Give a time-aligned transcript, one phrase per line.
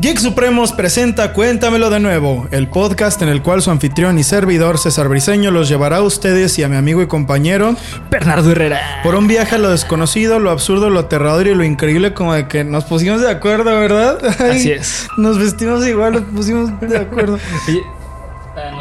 [0.00, 4.78] Geek Supremos presenta Cuéntamelo de nuevo, el podcast en el cual su anfitrión y servidor
[4.78, 7.76] César Briseño los llevará a ustedes y a mi amigo y compañero
[8.10, 8.80] Bernardo Herrera.
[9.02, 12.48] por un viaje a lo desconocido, lo absurdo, lo aterrador y lo increíble como de
[12.48, 14.18] que nos pusimos de acuerdo, ¿verdad?
[14.40, 15.08] Ay, Así es.
[15.18, 17.38] Nos vestimos igual, nos pusimos de acuerdo.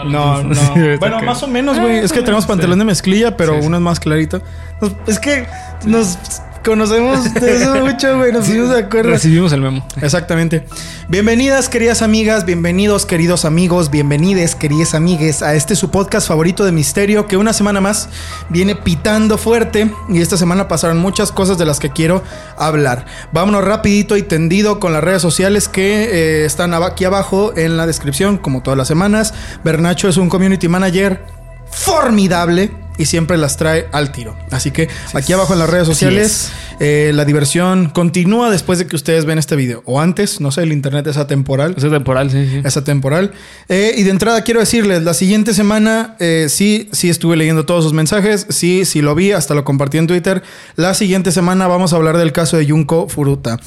[0.05, 0.73] No, no.
[0.99, 1.99] Bueno, más o menos, güey.
[1.99, 3.67] Es que tenemos pantalón de mezclilla, pero Sí, sí.
[3.67, 4.41] uno es más clarito.
[4.81, 5.47] Nos- es que
[5.85, 6.17] nos
[6.63, 8.31] conocemos de eso mucho, güey.
[8.31, 9.11] Nos pusimos de acuerdo.
[9.11, 9.85] Recibimos el memo.
[10.01, 10.65] Exactamente.
[11.07, 16.71] Bienvenidas, queridas amigas, bienvenidos, queridos amigos, bienvenides, queridas amigues, a este su podcast favorito de
[16.71, 18.09] misterio que una semana más
[18.49, 22.23] viene pitando fuerte y esta semana pasaron muchas cosas de las que quiero
[22.57, 23.05] hablar.
[23.31, 27.87] Vámonos rapidito y tendido con las redes sociales que eh, están aquí abajo en la
[27.87, 29.33] descripción, como todas las semanas.
[29.63, 31.25] Bernacho es un community manager
[31.71, 34.37] formidable y siempre las trae al tiro.
[34.51, 38.95] Así que aquí abajo en las redes sociales eh, la diversión continúa después de que
[38.95, 39.81] ustedes ven este video.
[39.85, 41.75] O antes, no sé, el internet es atemporal.
[41.77, 42.61] Es temporal, sí, sí.
[42.63, 43.31] Es atemporal.
[43.69, 47.85] Eh, y de entrada quiero decirles, la siguiente semana eh, sí, sí estuve leyendo todos
[47.85, 50.43] sus mensajes, sí, sí lo vi, hasta lo compartí en Twitter.
[50.75, 53.59] La siguiente semana vamos a hablar del caso de Junko Furuta.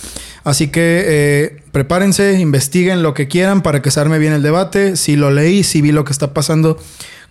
[0.45, 4.97] Así que eh, prepárense, investiguen lo que quieran para que se arme bien el debate.
[4.97, 6.79] Si lo leí, si vi lo que está pasando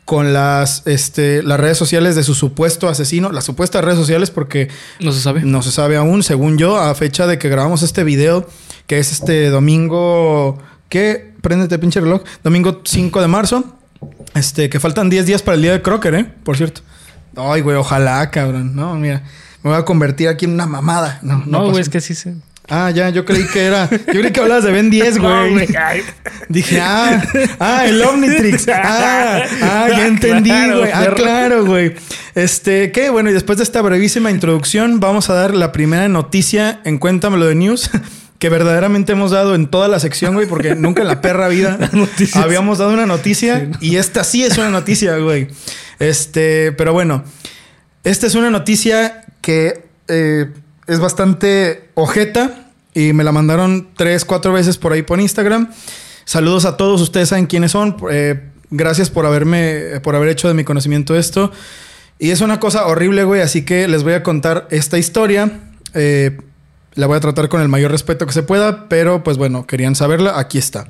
[0.05, 4.67] con las, este, las redes sociales de su supuesto asesino, las supuestas redes sociales porque
[4.99, 5.41] No se sabe.
[5.43, 8.47] no se sabe aún, según yo, a fecha de que grabamos este video,
[8.87, 10.57] que es este domingo.
[10.89, 11.33] ¿Qué?
[11.41, 12.23] Préndete, pinche reloj.
[12.43, 13.63] Domingo 5 de marzo.
[14.33, 16.33] Este, que faltan 10 días para el día de Crocker, ¿eh?
[16.43, 16.81] Por cierto.
[17.37, 18.75] Ay, güey, ojalá, cabrón.
[18.75, 19.23] No, mira.
[19.63, 21.19] Me voy a convertir aquí en una mamada.
[21.21, 22.35] No, no, güey, es que sí se.
[22.73, 23.89] Ah, ya, yo creí que era.
[23.89, 25.67] Yo creí que hablabas de Ben 10, güey.
[25.75, 26.03] Ay.
[26.47, 27.21] Dije, ah,
[27.59, 28.67] ah, el Omnitrix.
[28.73, 30.91] Ah, ah, ya entendí, Claro, güey.
[30.93, 31.95] Ah, claro, güey.
[32.33, 33.09] Este, ¿qué?
[33.09, 37.45] Bueno, y después de esta brevísima introducción, vamos a dar la primera noticia en Cuéntamelo
[37.45, 37.89] de News.
[38.39, 41.77] Que verdaderamente hemos dado en toda la sección, güey, porque nunca en la perra vida
[42.35, 45.49] habíamos dado una noticia y esta sí es una noticia, güey.
[45.99, 47.23] Este, pero bueno,
[48.03, 50.47] esta es una noticia que eh,
[50.91, 55.71] es bastante ojeta y me la mandaron tres, cuatro veces por ahí por Instagram.
[56.25, 57.95] Saludos a todos, ustedes saben quiénes son.
[58.11, 58.41] Eh,
[58.71, 61.49] gracias por haberme, por haber hecho de mi conocimiento esto.
[62.19, 65.61] Y es una cosa horrible, güey, así que les voy a contar esta historia.
[65.93, 66.37] Eh,
[66.95, 69.95] la voy a tratar con el mayor respeto que se pueda, pero pues bueno, querían
[69.95, 70.87] saberla, aquí está.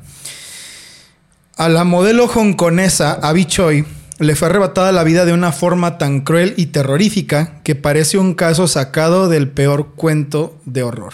[1.58, 3.86] A la modelo hongkonesa Abby Choi
[4.22, 8.36] le fue arrebatada la vida de una forma tan cruel y terrorífica que parece un
[8.36, 11.14] caso sacado del peor cuento de horror.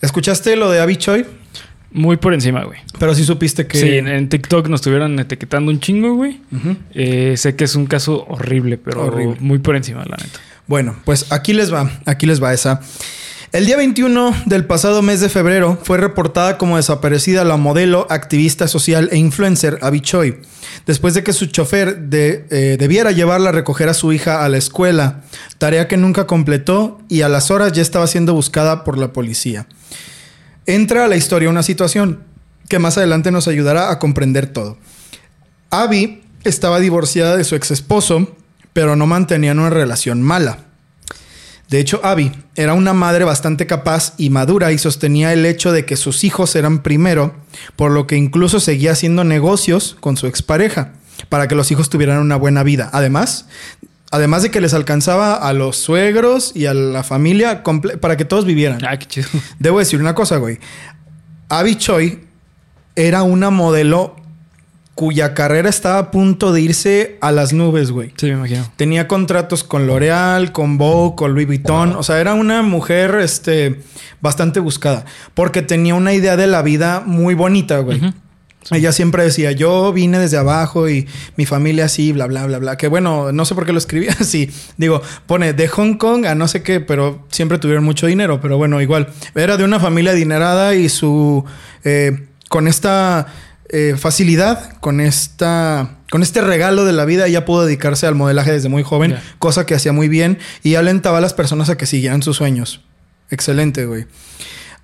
[0.00, 1.26] ¿Escuchaste lo de Abby Choi?
[1.90, 2.78] Muy por encima, güey.
[2.98, 3.78] Pero sí supiste que...
[3.78, 6.40] Sí, en, TikTok nos estuvieron etiquetando un chingo, güey.
[6.94, 9.36] Eh, sé que es un caso horrible, pero Horrible.
[9.40, 10.38] muy por encima, la neta.
[10.66, 12.80] Bueno, pues aquí les va, aquí les va esa.
[13.50, 18.68] El día 21 del pasado mes de febrero fue reportada como desaparecida la modelo, activista
[18.68, 20.42] social e influencer Abby Choi,
[20.84, 24.58] después de que su chofer eh, debiera llevarla a recoger a su hija a la
[24.58, 25.22] escuela,
[25.56, 29.66] tarea que nunca completó y a las horas ya estaba siendo buscada por la policía.
[30.66, 32.24] Entra a la historia una situación
[32.68, 34.76] que más adelante nos ayudará a comprender todo.
[35.70, 38.36] Abby estaba divorciada de su ex esposo,
[38.74, 40.67] pero no mantenían una relación mala.
[41.68, 45.84] De hecho, Abby era una madre bastante capaz y madura y sostenía el hecho de
[45.84, 47.34] que sus hijos eran primero,
[47.76, 50.92] por lo que incluso seguía haciendo negocios con su expareja
[51.28, 52.88] para que los hijos tuvieran una buena vida.
[52.92, 53.46] Además,
[54.10, 57.62] además de que les alcanzaba a los suegros y a la familia
[58.00, 58.80] para que todos vivieran.
[58.86, 59.28] Ah, qué chido.
[59.58, 60.58] Debo decir una cosa, güey.
[61.50, 62.20] Abby Choi
[62.96, 64.16] era una modelo
[64.98, 68.12] cuya carrera estaba a punto de irse a las nubes, güey.
[68.16, 68.68] Sí, me imagino.
[68.74, 71.94] Tenía contratos con L'Oreal, con Vogue, con Louis Vuitton.
[71.94, 73.78] O sea, era una mujer este,
[74.20, 75.04] bastante buscada.
[75.34, 78.12] Porque tenía una idea de la vida muy bonita, güey.
[78.72, 81.06] Ella siempre decía, yo vine desde abajo y
[81.36, 82.76] mi familia así, bla, bla, bla, bla.
[82.76, 84.50] Que bueno, no sé por qué lo escribía así.
[84.78, 88.40] Digo, pone de Hong Kong a no sé qué, pero siempre tuvieron mucho dinero.
[88.40, 89.10] Pero bueno, igual.
[89.36, 91.44] Era de una familia adinerada y su...
[91.84, 93.26] eh, con esta
[93.70, 95.94] eh, facilidad, con esta...
[96.10, 99.22] Con este regalo de la vida, ella pudo dedicarse al modelaje desde muy joven, Ya.
[99.38, 102.80] cosa que hacía muy bien y alentaba a las personas a que siguieran sus sueños.
[103.30, 104.06] Excelente, güey.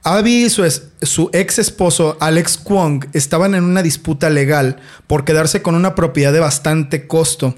[0.02, 4.76] Abby y su, es- su ex esposo Alex Kwong estaban en una disputa legal
[5.06, 7.54] por quedarse con una propiedad de bastante costo.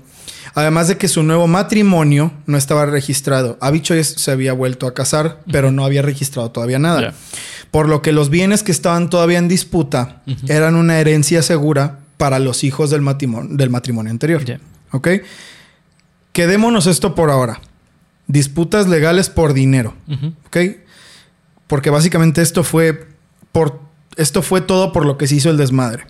[0.56, 3.58] Además de que su nuevo matrimonio no estaba registrado.
[3.82, 7.12] Choi se había vuelto a casar, pero no había registrado todavía nada.
[7.70, 12.38] Por lo que los bienes que estaban todavía en disputa eran una herencia segura para
[12.38, 14.46] los hijos del matrimonio, del matrimonio anterior.
[14.46, 14.58] Ya.
[14.92, 15.08] ¿Ok?
[16.32, 17.60] Quedémonos esto por ahora.
[18.26, 19.94] Disputas legales por dinero.
[20.08, 20.32] Ujú.
[20.46, 20.56] ¿Ok?
[21.66, 23.08] Porque básicamente esto fue
[23.52, 23.80] por
[24.16, 26.06] esto fue todo por lo que se hizo el desmadre.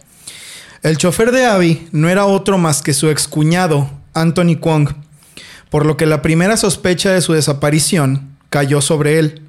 [0.85, 4.89] El chofer de Abby no era otro más que su excuñado, Anthony Kwong,
[5.71, 9.43] por lo que la primera sospecha de su desaparición cayó sobre él.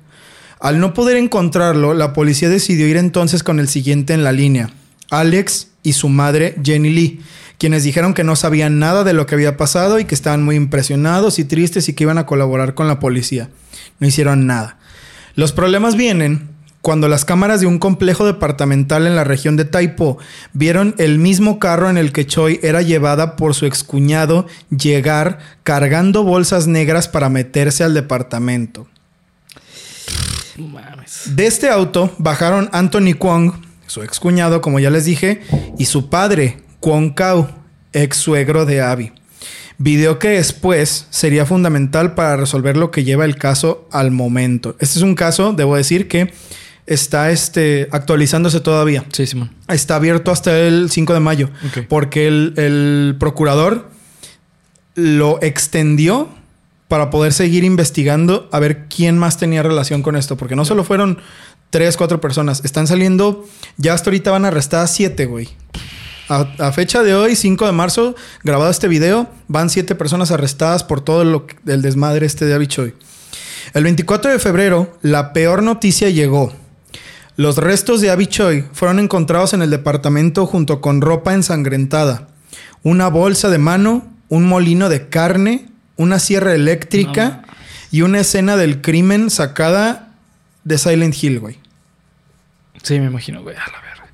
[0.59, 4.71] Al no poder encontrarlo, la policía decidió ir entonces con el siguiente en la línea,
[5.09, 7.21] Alex y su madre Jenny Lee,
[7.57, 10.55] quienes dijeron que no sabían nada de lo que había pasado y que estaban muy
[10.55, 13.49] impresionados y tristes y que iban a colaborar con la policía.
[13.99, 14.77] No hicieron nada.
[15.35, 16.49] Los problemas vienen
[16.87, 20.19] cuando las cámaras de un complejo departamental en la región de Taipo
[20.53, 26.23] vieron el mismo carro en el que Choi era llevada por su excuñado llegar cargando
[26.23, 28.87] bolsas negras para meterse al departamento.
[31.25, 33.51] De este auto bajaron Anthony Kwong,
[33.85, 35.41] su excuñado, como ya les dije,
[35.77, 37.49] y su padre, Kwong Kau,
[37.91, 39.11] ex suegro de Abby.
[39.77, 44.77] Video que después sería fundamental para resolver lo que lleva el caso al momento.
[44.79, 46.31] Este es un caso, debo decir, que
[46.87, 49.05] está este, actualizándose todavía.
[49.11, 49.51] Sí, Simón.
[49.67, 51.49] Está abierto hasta el 5 de mayo.
[51.89, 53.89] Porque el, el procurador
[54.95, 56.29] lo extendió
[56.87, 60.37] para poder seguir investigando a ver quién más tenía relación con esto.
[60.37, 61.19] Porque no solo fueron
[61.69, 62.63] tres, cuatro personas.
[62.63, 63.45] Están saliendo,
[63.75, 65.49] ya hasta ahorita van arrestadas siete, güey.
[66.29, 70.83] A, a fecha de hoy, 5 de marzo, grabado este video, van siete personas arrestadas
[70.83, 72.93] por todo lo el desmadre este de Abby Choi.
[73.73, 76.53] El 24 de febrero, la peor noticia llegó.
[77.37, 82.27] Los restos de Abby Choi fueron encontrados en el departamento junto con ropa ensangrentada,
[82.83, 85.67] una bolsa de mano, un molino de carne,
[85.97, 87.53] una sierra eléctrica No.
[87.91, 90.13] y una escena del crimen sacada
[90.63, 91.59] de Silent Hill, güey.
[92.83, 93.55] Sí, me imagino, güey.
[93.55, 94.07] A la verga.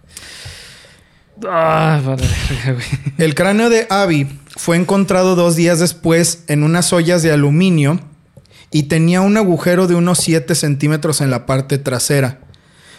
[1.49, 2.85] Ah, vale, verga, güey.
[3.17, 4.27] El cráneo de Abby
[4.57, 7.99] fue encontrado dos días después en unas ollas de aluminio
[8.69, 12.39] y tenía un agujero de unos 7 centímetros en la parte trasera.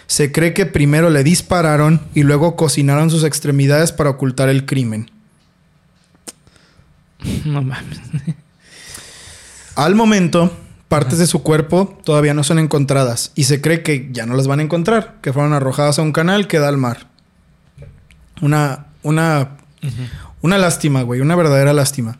[0.07, 5.11] Se cree que primero le dispararon y luego cocinaron sus extremidades para ocultar el crimen.
[7.45, 7.99] No mames.
[9.75, 10.55] Al momento,
[10.87, 14.47] partes de su cuerpo todavía no son encontradas y se cree que ya no las
[14.47, 17.07] van a encontrar, que fueron arrojadas a un canal que da al mar.
[18.41, 19.57] Una, una,
[20.41, 22.19] una lástima, güey, una verdadera lástima.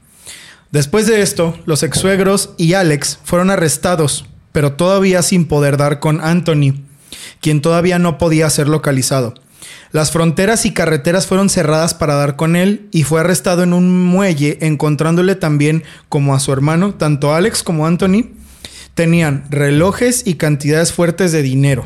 [0.72, 6.20] Después de esto, los ex-suegros y Alex fueron arrestados, pero todavía sin poder dar con
[6.20, 6.74] Anthony,
[7.42, 9.34] quien todavía no podía ser localizado.
[9.92, 14.06] Las fronteras y carreteras fueron cerradas para dar con él y fue arrestado en un
[14.06, 18.26] muelle, encontrándole también como a su hermano, tanto Alex como Anthony,
[18.94, 21.86] tenían relojes y cantidades fuertes de dinero.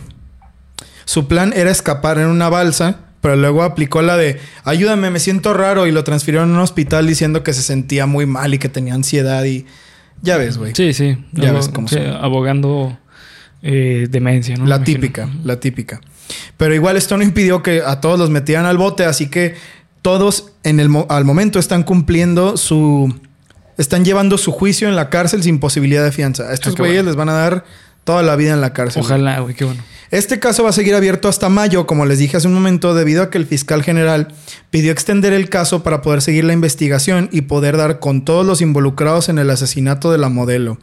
[1.05, 5.53] Su plan era escapar en una balsa, pero luego aplicó la de ayúdame, me siento
[5.53, 8.69] raro y lo transfirieron a un hospital diciendo que se sentía muy mal y que
[8.69, 9.65] tenía ansiedad y
[10.21, 10.73] ya ves, güey.
[10.75, 11.17] Sí, sí.
[11.33, 12.97] Ya Abo- ves cómo sí, abogando
[13.61, 14.65] eh, demencia, ¿no?
[14.65, 15.01] La Me imagino.
[15.01, 16.01] típica, la típica.
[16.57, 19.55] Pero igual esto no impidió que a todos los metieran al bote, así que
[20.01, 23.13] todos en el al momento están cumpliendo su
[23.77, 26.43] están llevando su juicio en la cárcel sin posibilidad de fianza.
[26.49, 27.09] A estos Ah, qué güeyes bueno.
[27.09, 27.65] les van a dar
[28.03, 29.01] toda la vida en la cárcel.
[29.03, 29.81] Ojalá, güey, qué bueno.
[30.11, 33.21] Este caso va a seguir abierto hasta mayo, como les dije hace un momento, debido
[33.23, 34.29] a que el fiscal general
[34.71, 38.61] pidió extender el caso para poder seguir la investigación y poder dar con todos los
[38.61, 40.77] involucrados en el asesinato de la modelo.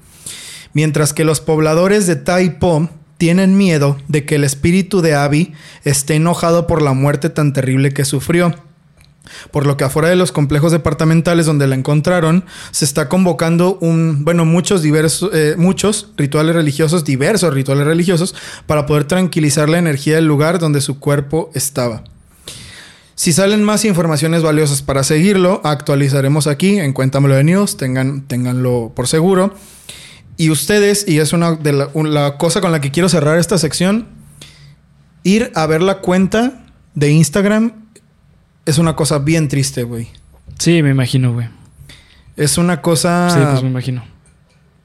[0.76, 5.54] Mientras que los pobladores de Taipo tienen miedo de que el espíritu de Abby
[5.84, 8.54] esté enojado por la muerte tan terrible que sufrió.
[9.52, 14.22] Por lo que afuera de los complejos departamentales donde la encontraron, se está convocando un,
[14.22, 18.34] bueno, muchos diversos, eh, muchos rituales religiosos, diversos rituales religiosos,
[18.66, 22.04] para poder tranquilizar la energía del lugar donde su cuerpo estaba.
[23.14, 28.92] Si salen más informaciones valiosas para seguirlo, actualizaremos aquí en Cuéntamelo de News, tengan, ténganlo
[28.94, 29.54] por seguro.
[30.36, 34.06] Y ustedes, y es una de la, cosa con la que quiero cerrar esta sección,
[35.22, 36.64] ir a ver la cuenta
[36.94, 37.72] de Instagram
[38.66, 40.08] es una cosa bien triste, güey.
[40.58, 41.48] Sí, me imagino, güey.
[42.36, 44.04] Es una cosa Sí, pues me imagino.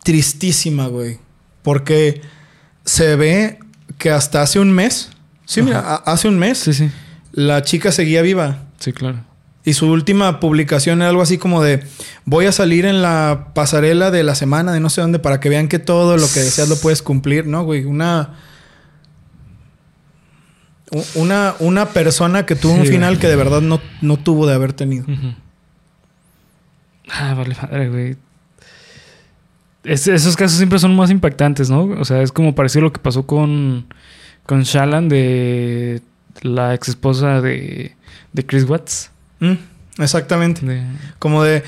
[0.03, 1.19] tristísima, güey.
[1.63, 2.21] Porque
[2.85, 3.59] se ve
[3.97, 5.09] que hasta hace un mes,
[5.45, 6.89] sí, mira, hace un mes, Sí, sí.
[7.33, 8.63] la chica seguía viva.
[8.79, 9.23] Sí, claro.
[9.63, 11.83] Y su última publicación era algo así como de
[12.25, 15.49] voy a salir en la pasarela de la semana de no sé dónde para que
[15.49, 17.85] vean que todo lo que deseas lo puedes cumplir, ¿no, güey?
[17.85, 18.35] Una
[21.15, 23.21] una, una persona que tuvo un final güey.
[23.21, 25.05] que de verdad no, no tuvo de haber tenido.
[27.09, 28.15] Ah, vale madre, güey.
[29.83, 31.83] Es- esos casos siempre son más impactantes, ¿no?
[31.83, 33.85] O sea, es como parecido a lo que pasó con,
[34.45, 36.01] con Shallan de
[36.41, 37.95] la ex esposa de,
[38.33, 39.11] de Chris Watts.
[39.41, 39.53] Mm,
[40.01, 40.65] exactamente.
[40.65, 40.83] De-
[41.19, 41.63] Como de.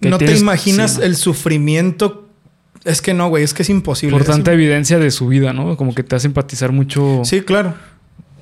[0.00, 1.04] No te imaginas sí, ¿no?
[1.06, 2.28] el sufrimiento.
[2.84, 4.14] Es que no, güey, es que es imposible.
[4.18, 5.74] por tanta evidencia de su vida, ¿no?
[5.78, 7.22] Como que te hace empatizar mucho.
[7.24, 7.74] Sí, claro.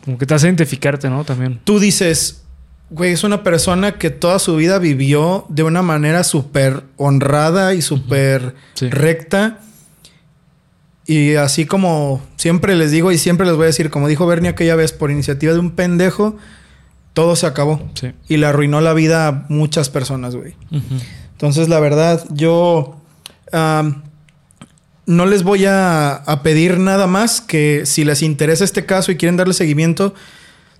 [0.04, 1.22] Como que te hace identificarte, ¿no?
[1.24, 1.60] También.
[1.62, 2.42] Tú dices,
[2.90, 7.82] güey, es una persona que toda su vida vivió de una manera súper honrada y
[7.82, 8.90] súper Sí.
[8.90, 9.60] recta.
[11.06, 14.50] Y así como siempre les digo y siempre les voy a decir, como dijo Bernie
[14.50, 16.36] aquella vez, por iniciativa de un pendejo,
[17.12, 17.80] todo se acabó.
[17.94, 18.12] Sí.
[18.28, 20.54] Y le arruinó la vida a muchas personas, güey.
[21.32, 22.96] Entonces, la verdad, yo
[25.06, 29.16] no les voy a, a pedir nada más que si les interesa este caso y
[29.16, 30.14] quieren darle seguimiento,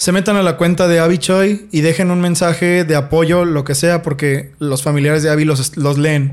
[0.03, 3.63] se metan a la cuenta de Abby Choi y dejen un mensaje de apoyo, lo
[3.63, 6.33] que sea, porque los familiares de Abby los, los leen.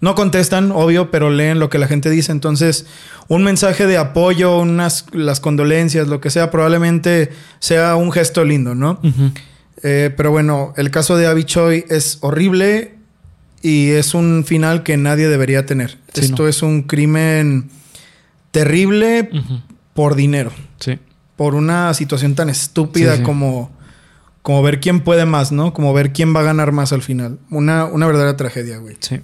[0.00, 2.30] No contestan, obvio, pero leen lo que la gente dice.
[2.32, 2.86] Entonces,
[3.26, 8.74] un mensaje de apoyo, unas las condolencias, lo que sea, probablemente sea un gesto lindo,
[8.76, 9.00] ¿no?
[9.82, 12.94] Eh, pero bueno, el caso de Abby Choi es horrible
[13.62, 15.98] y es un final que nadie debería tener.
[16.14, 16.48] Sí, Esto no.
[16.48, 17.70] es un crimen
[18.50, 19.30] terrible
[19.94, 20.98] por dinero, Sí.
[21.36, 23.24] por una situación tan estúpida Sí, sí.
[23.24, 23.76] como
[24.42, 25.74] como ver quién puede más, ¿no?
[25.74, 27.38] Como ver quién va a ganar más al final.
[27.50, 28.96] Una, una verdadera tragedia, güey.
[29.00, 29.20] Sí.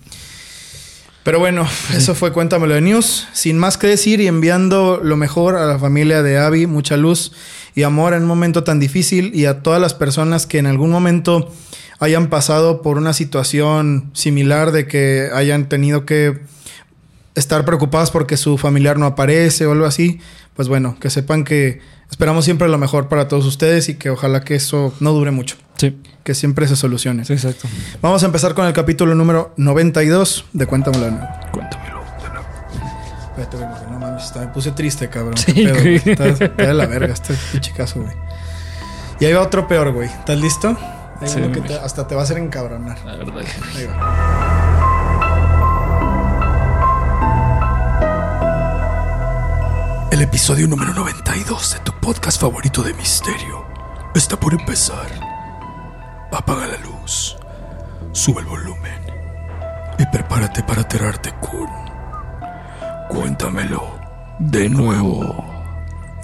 [1.24, 1.66] Pero bueno,
[1.96, 3.26] eso fue Cuéntamelo de News.
[3.32, 7.32] Sin más que decir y enviando lo mejor a la familia de Abby, mucha luz
[7.74, 10.90] y amor en un momento tan difícil y a todas las personas que en algún
[10.90, 11.50] momento
[11.98, 16.40] hayan pasado por una situación similar de que hayan tenido que
[17.34, 20.20] estar preocupadas porque su familiar no aparece o algo así.
[20.54, 24.42] Pues bueno, que sepan que esperamos siempre lo mejor para todos ustedes y que ojalá
[24.44, 26.00] que eso no dure mucho, Sí.
[26.22, 27.24] que siempre se solucione.
[27.24, 27.68] Sí, exacto.
[28.00, 31.28] Vamos a empezar con el capítulo número 92 de Cuéntamelo de nuevo.
[31.52, 32.02] Cuéntamelo.
[33.30, 35.36] Espérate, güey, porque no mames, está- me puse triste, cabrón.
[35.36, 35.96] Sí, Qué pedo, güey.
[35.96, 38.12] Está, está de la verga este pinche caso, güey.
[39.20, 40.08] Y ahí va otro peor, güey.
[40.08, 40.68] ¿Estás listo?
[41.20, 41.72] Ahí Sí, va uno que güey.
[41.72, 42.96] te- hasta te va a hacer encabronar.
[43.04, 43.42] La verdad.
[43.76, 45.10] Ahí va.
[50.10, 53.64] El episodio número 92 de tu podcast favorito de misterio
[54.14, 55.23] está por empezar.
[56.36, 57.36] Apaga la luz,
[58.10, 59.00] sube el volumen
[60.00, 61.68] y prepárate para aterrarte con.
[63.08, 64.00] Cuéntamelo
[64.40, 65.53] de nuevo.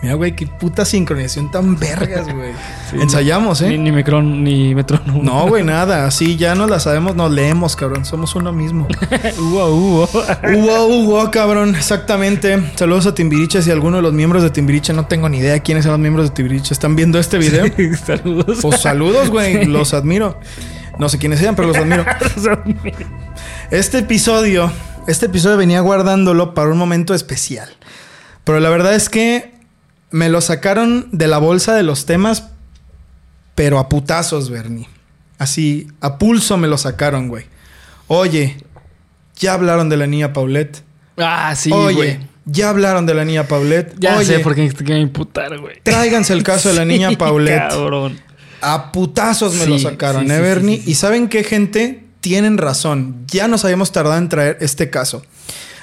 [0.03, 2.53] Mira, güey, qué puta sincronización tan vergas, güey.
[2.91, 3.79] Sí, Ensayamos, Ni, ¿eh?
[3.79, 5.23] ni micrón, ni metrónomo.
[5.23, 6.07] No, güey, nada.
[6.07, 8.05] Así ya no la sabemos, nos leemos, cabrón.
[8.05, 8.89] Somos uno mismo.
[9.39, 10.09] Hugo.
[10.43, 12.73] Hugo, Hugo, cabrón, exactamente.
[12.77, 13.63] Saludos a Timbiriche.
[13.63, 16.31] Si alguno de los miembros de Timbiriche, no tengo ni idea quiénes son los miembros
[16.31, 17.67] de Timbiriche, están viendo este video.
[18.05, 18.59] Saludos.
[18.63, 19.67] Pues saludos, güey.
[19.67, 20.41] Los admiro.
[20.99, 22.05] No sé quiénes sean, pero los admiro.
[23.71, 24.73] Este episodio,
[25.07, 27.69] este episodio venía guardándolo para un momento especial.
[28.45, 29.60] Pero la verdad es que
[30.11, 32.49] me lo sacaron de la bolsa de los temas,
[33.55, 34.89] pero a putazos, Bernie.
[35.39, 37.45] Así, a pulso me lo sacaron, güey.
[38.09, 38.57] Oye,
[39.37, 40.83] ya hablaron de la niña Paulette.
[41.17, 42.19] ah, sí, Oye, güey.
[42.45, 43.95] ya hablaron de la niña Paulette.
[43.99, 45.81] Ya Oye, sé por qué te quieren imputar, güey.
[45.83, 47.69] Tráiganse el caso de la niña Sí, Paulette.
[47.71, 48.19] Cabrón.
[48.63, 50.83] A putazos me Sí, lo sacaron, sí, ¿eh, Bernie?
[50.85, 52.05] Y ¿saben qué, gente?
[52.21, 53.25] Tienen razón.
[53.29, 55.25] Ya nos habíamos tardado en traer este caso.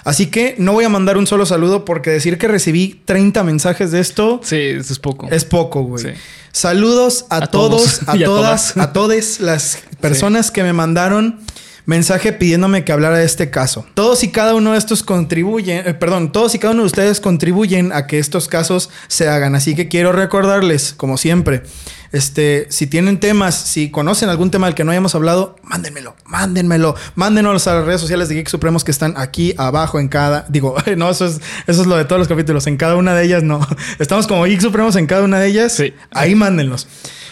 [0.08, 3.92] Así que no voy a mandar un solo saludo porque decir que recibí 30 mensajes
[3.92, 5.28] de esto Sí, eso es poco.
[5.30, 6.02] es poco, güey.
[6.02, 6.10] Sí.
[6.54, 8.78] Saludos a, A todos, todos a todas.
[8.78, 11.40] a todas las personas que me mandaron
[11.88, 13.88] mensaje pidiéndome que hablara de este caso.
[13.94, 17.22] Todos y cada uno de estos contribuyen, eh, perdón, todos y cada uno de ustedes
[17.22, 19.56] contribuyen a que estos casos se hagan.
[19.56, 21.64] Así que quiero recordarles, como siempre,
[22.12, 26.96] este, si tienen temas, si conocen algún tema del que no hayamos hablado, mándenmelo, mándenmelo,
[27.16, 30.76] mándenos a las redes sociales de Geek Supremos que están aquí abajo en cada, digo,
[30.98, 33.44] no, eso es, eso es lo de todos los capítulos, en cada una de ellas
[33.44, 33.66] no.
[34.00, 35.72] Estamos como Geek Supremos en cada una de ellas.
[35.72, 35.94] Sí.
[36.12, 36.88] Ahí mándenlos.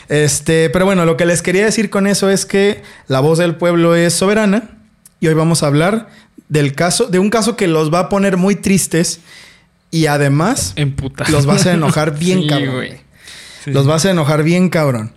[0.10, 3.56] Este, pero bueno, lo que les quería decir con eso es que la voz del
[3.56, 4.70] pueblo es soberana
[5.20, 6.10] y hoy vamos a hablar
[6.50, 9.20] del caso, de un caso que los va a poner muy tristes
[9.92, 11.30] y además Emputar.
[11.30, 12.86] los va a hacer enojar bien Sí, cabrón.
[13.64, 13.72] Sí.
[13.72, 15.12] Los va a hacer enojar bien cabrón.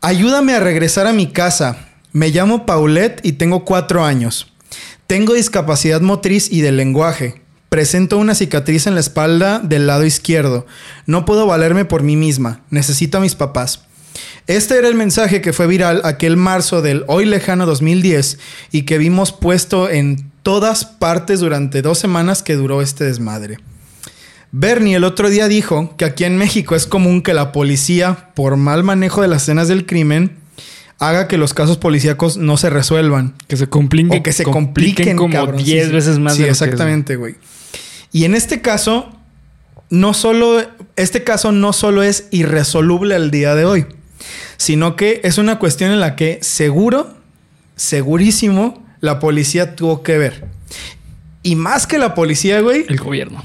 [0.00, 1.76] Ayúdame a regresar a mi casa.
[2.12, 4.52] Me llamo Paulette y tengo cuatro años.
[5.06, 7.42] Tengo discapacidad motriz y del lenguaje.
[7.68, 10.66] Presento una cicatriz en la espalda del lado izquierdo.
[11.06, 12.62] No puedo valerme por mí misma.
[12.70, 13.82] Necesito a mis papás.
[14.46, 18.38] Este era el mensaje que fue viral aquel marzo del hoy lejano 2010
[18.72, 23.58] y que vimos puesto en todas partes durante dos semanas que duró este desmadre.
[24.52, 28.56] Bernie el otro día dijo que aquí en México es común que la policía, por
[28.56, 30.38] mal manejo de las escenas del crimen,
[30.98, 33.34] haga que los casos policíacos no se resuelvan.
[33.46, 34.18] Que se compliquen.
[34.18, 35.60] O que se compliquen, como cabrón.
[35.60, 35.92] Sí, 10 sí.
[35.92, 37.36] veces más Sí, de exactamente, güey.
[38.12, 39.10] Y en este caso,
[39.88, 40.60] no solo,
[40.96, 43.86] este caso no solo es irresoluble al día de hoy,
[44.56, 47.14] sino que es una cuestión en la que seguro,
[47.76, 50.44] segurísimo, la policía tuvo que ver.
[51.42, 53.42] Y más que la policía, güey, El gobierno.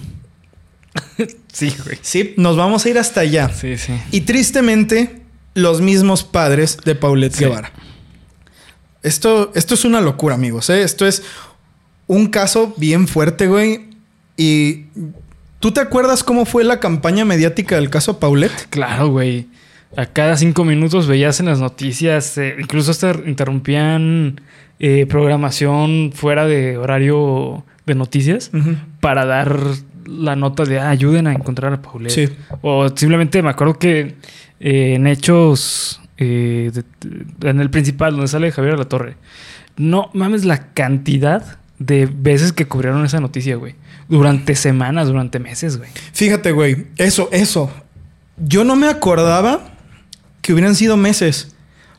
[1.54, 1.98] sí, güey.
[2.02, 3.50] sí, nos vamos a ir hasta allá.
[3.50, 3.94] Sí, sí.
[4.12, 5.22] Y tristemente,
[5.54, 7.46] los mismos padres de Paulette Sí.
[7.46, 7.72] Guevara.
[9.04, 10.70] Esto, esto es una locura, amigos.
[10.70, 10.82] ¿eh?
[10.82, 11.24] Esto es
[12.08, 13.90] un caso bien fuerte, güey.
[14.36, 14.86] Y
[15.60, 18.68] ¿tú te acuerdas cómo fue la campaña mediática del caso Paulette?
[18.70, 19.48] Claro, güey.
[19.98, 24.42] A cada cinco minutos veías en las noticias, eh, incluso hasta interrumpían
[24.80, 28.52] eh, programación fuera de horario de noticias
[29.00, 29.58] para dar
[30.06, 32.12] la nota de ah, ayuden a encontrar a Paulette.
[32.12, 32.30] Sí.
[32.62, 34.16] O simplemente me acuerdo que
[34.60, 39.16] eh, en hechos, eh, de- de- en el principal, donde sale Javier La Torre,
[39.78, 43.76] no mames la cantidad de veces que cubrieron esa noticia, güey.
[44.10, 45.90] Durante semanas, durante meses, güey.
[46.14, 46.88] Fíjate, güey.
[46.98, 47.72] Eso, eso.
[48.38, 49.75] Yo no me acordaba
[50.46, 51.48] que hubieran sido meses.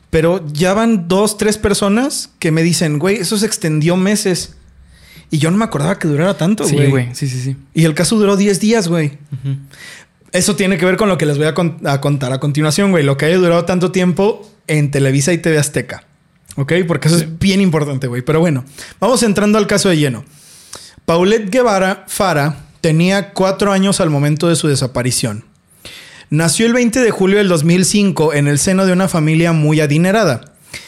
[0.09, 4.55] Pero ya van dos, tres personas que me dicen, güey, eso se extendió meses.
[5.29, 6.89] Y yo no me acordaba que durara tanto, Sí, güey.
[6.89, 7.09] güey.
[7.13, 7.57] Sí, sí, sí.
[7.73, 9.17] Y el caso duró 10 días, güey.
[10.31, 11.53] Eso tiene que ver con lo que les voy a
[11.99, 13.03] contar a continuación, güey.
[13.03, 16.05] Lo que haya durado tanto tiempo en Televisa y TV Azteca.
[16.55, 16.71] ¿Ok?
[16.87, 18.21] Porque eso es bien importante, güey.
[18.21, 18.63] Pero bueno,
[19.01, 20.23] vamos entrando al caso de lleno.
[21.05, 25.43] Paulette Guevara Fara tenía cuatro años al momento de su desaparición.
[26.29, 30.41] Nació el 20 de julio del 2005 en el seno de una familia muy adinerada.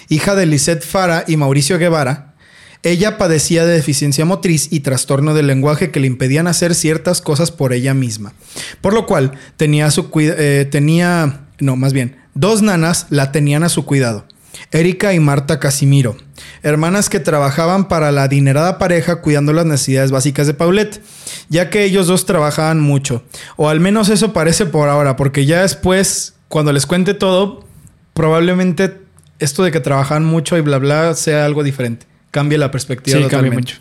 [0.10, 2.36] Hija de Lisette Fara y Mauricio Guevara,
[2.84, 7.52] ella padecía de deficiencia motriz y trastorno del lenguaje que le impedían hacer ciertas cosas
[7.52, 8.34] por ella misma.
[8.82, 13.70] Por lo cual tenía su eh, tenía, no, más bien, dos nanas la tenían a
[13.70, 14.26] su cuidado.
[14.72, 16.18] Erika y Marta Casimiro,
[16.64, 21.02] hermanas que trabajaban para la adinerada pareja cuidando las necesidades básicas de Paulette,
[21.50, 23.24] ya que ellos dos trabajaban mucho.
[23.56, 27.66] O al menos eso parece por ahora, porque ya después, cuando les cuente todo,
[28.14, 28.98] probablemente
[29.40, 32.06] esto de que trabajaban mucho y bla bla sea algo diferente.
[32.32, 33.18] Cambie la perspectiva.
[33.20, 33.78] Sí, cambia mucho.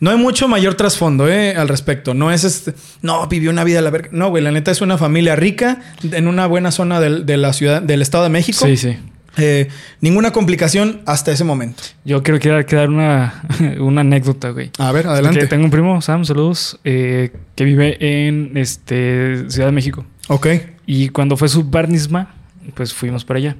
[0.00, 2.12] No hay mucho mayor trasfondo eh, al respecto.
[2.12, 2.74] No es este.
[3.02, 4.08] No, vivió una vida a la verga.
[4.12, 7.52] No, güey, la neta es una familia rica en una buena zona del- de la
[7.52, 8.66] ciudad, del Estado de México.
[8.66, 8.98] Sí, sí.
[9.38, 9.68] Eh,
[10.00, 11.82] ninguna complicación hasta ese momento.
[12.04, 13.42] Yo quiero que dar una,
[13.80, 14.70] una anécdota, güey.
[14.78, 15.38] A ver, adelante.
[15.40, 17.96] Porque tengo un primo, Sam, saludos, eh, que vive
[18.28, 20.04] en este, Ciudad de México.
[20.28, 20.46] Ok.
[20.86, 22.34] Y cuando fue su bar mitzvah,
[22.74, 23.56] pues fuimos para allá.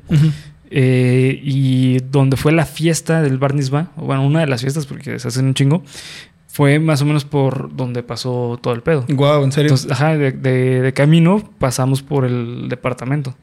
[0.70, 4.86] Eh, y donde fue la fiesta del bar mitzvah, o bueno, una de las fiestas,
[4.86, 5.82] porque se hacen un chingo,
[6.48, 9.04] fue más o menos por donde pasó todo el pedo.
[9.08, 9.68] Wow, en serio.
[9.70, 13.34] Entonces, ajá, de, de- de camino pasamos por el departamento.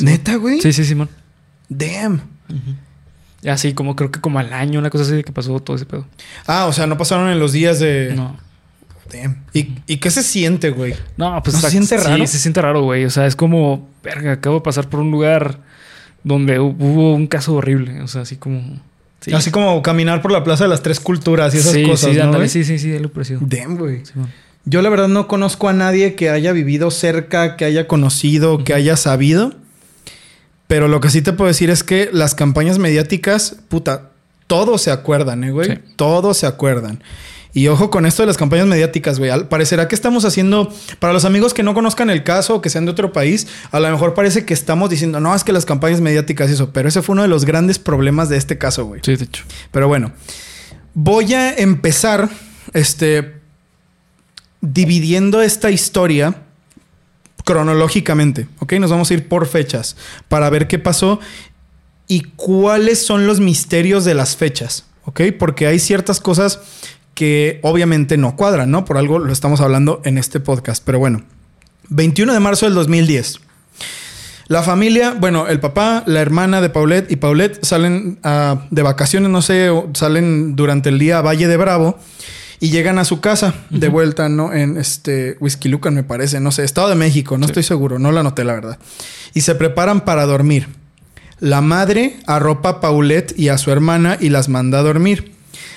[0.00, 0.60] Neta, güey.
[0.60, 1.08] Sí, sí, Simón.
[1.68, 2.20] Damn.
[3.48, 5.86] Así como creo que como al año, una cosa así de que pasó todo ese
[5.86, 6.06] pedo.
[6.46, 8.12] Ah, o sea, no pasaron en los días de.
[8.16, 8.36] No.
[9.12, 9.36] Damn.
[9.52, 10.94] ¿Y, ¿Y qué se siente, güey?
[11.16, 12.16] No, pues ¿No se siente raro?
[12.18, 13.04] Sí, se siente raro, güey.
[13.04, 15.60] O sea, es como, verga, acabo de pasar por un lugar
[16.24, 18.00] donde hu- hubo un caso horrible.
[18.02, 18.80] O sea, así como.
[19.20, 22.10] Sí, Así como caminar por la Plaza de las Tres Culturas y esas sí, cosas.
[22.10, 23.40] sí, ¿no, ándale, sí, sí, sí, es lo parecido.
[23.42, 24.04] Damn, güey.
[24.04, 24.28] Simón.
[24.64, 28.74] Yo la verdad no conozco a nadie que haya vivido cerca, que haya conocido, que
[28.74, 29.54] haya sabido.
[30.66, 34.10] Pero lo que sí te puedo decir es que las campañas mediáticas, puta,
[34.46, 35.70] todos se acuerdan, ¿eh, güey?
[35.70, 35.78] Sí.
[35.96, 37.02] Todos se acuerdan.
[37.56, 39.30] Y ojo con esto de las campañas mediáticas, güey.
[39.48, 42.84] Parecerá que estamos haciendo, para los amigos que no conozcan el caso o que sean
[42.84, 46.02] de otro país, a lo mejor parece que estamos diciendo, no, es que las campañas
[46.02, 49.00] mediáticas y eso, pero ese fue uno de los grandes problemas de este caso, güey.
[49.02, 49.44] Sí, de hecho.
[49.70, 50.12] Pero bueno,
[50.92, 52.28] voy a empezar
[52.74, 53.36] este
[54.60, 56.42] dividiendo esta historia
[57.46, 58.72] cronológicamente, ¿ok?
[58.74, 61.20] Nos vamos a ir por fechas para ver qué pasó
[62.08, 65.20] y cuáles son los misterios de las fechas, ¿ok?
[65.38, 66.58] Porque hay ciertas cosas
[67.14, 68.84] que obviamente no cuadran, ¿no?
[68.84, 71.22] Por algo lo estamos hablando en este podcast, pero bueno.
[71.88, 73.38] 21 de marzo del 2010.
[74.48, 79.30] La familia, bueno, el papá, la hermana de Paulette y Paulette salen ah, de vacaciones,
[79.30, 81.96] no sé, salen durante el día a Valle de Bravo
[82.60, 84.52] y llegan a su casa de vuelta, ¿no?
[84.52, 88.12] En este Whisky Lucan, me parece, no sé, Estado de México, no estoy seguro, no
[88.12, 88.78] la anoté, la verdad.
[89.34, 90.68] Y se preparan para dormir.
[91.38, 95.32] La madre arropa a Paulette y a su hermana y las manda a dormir.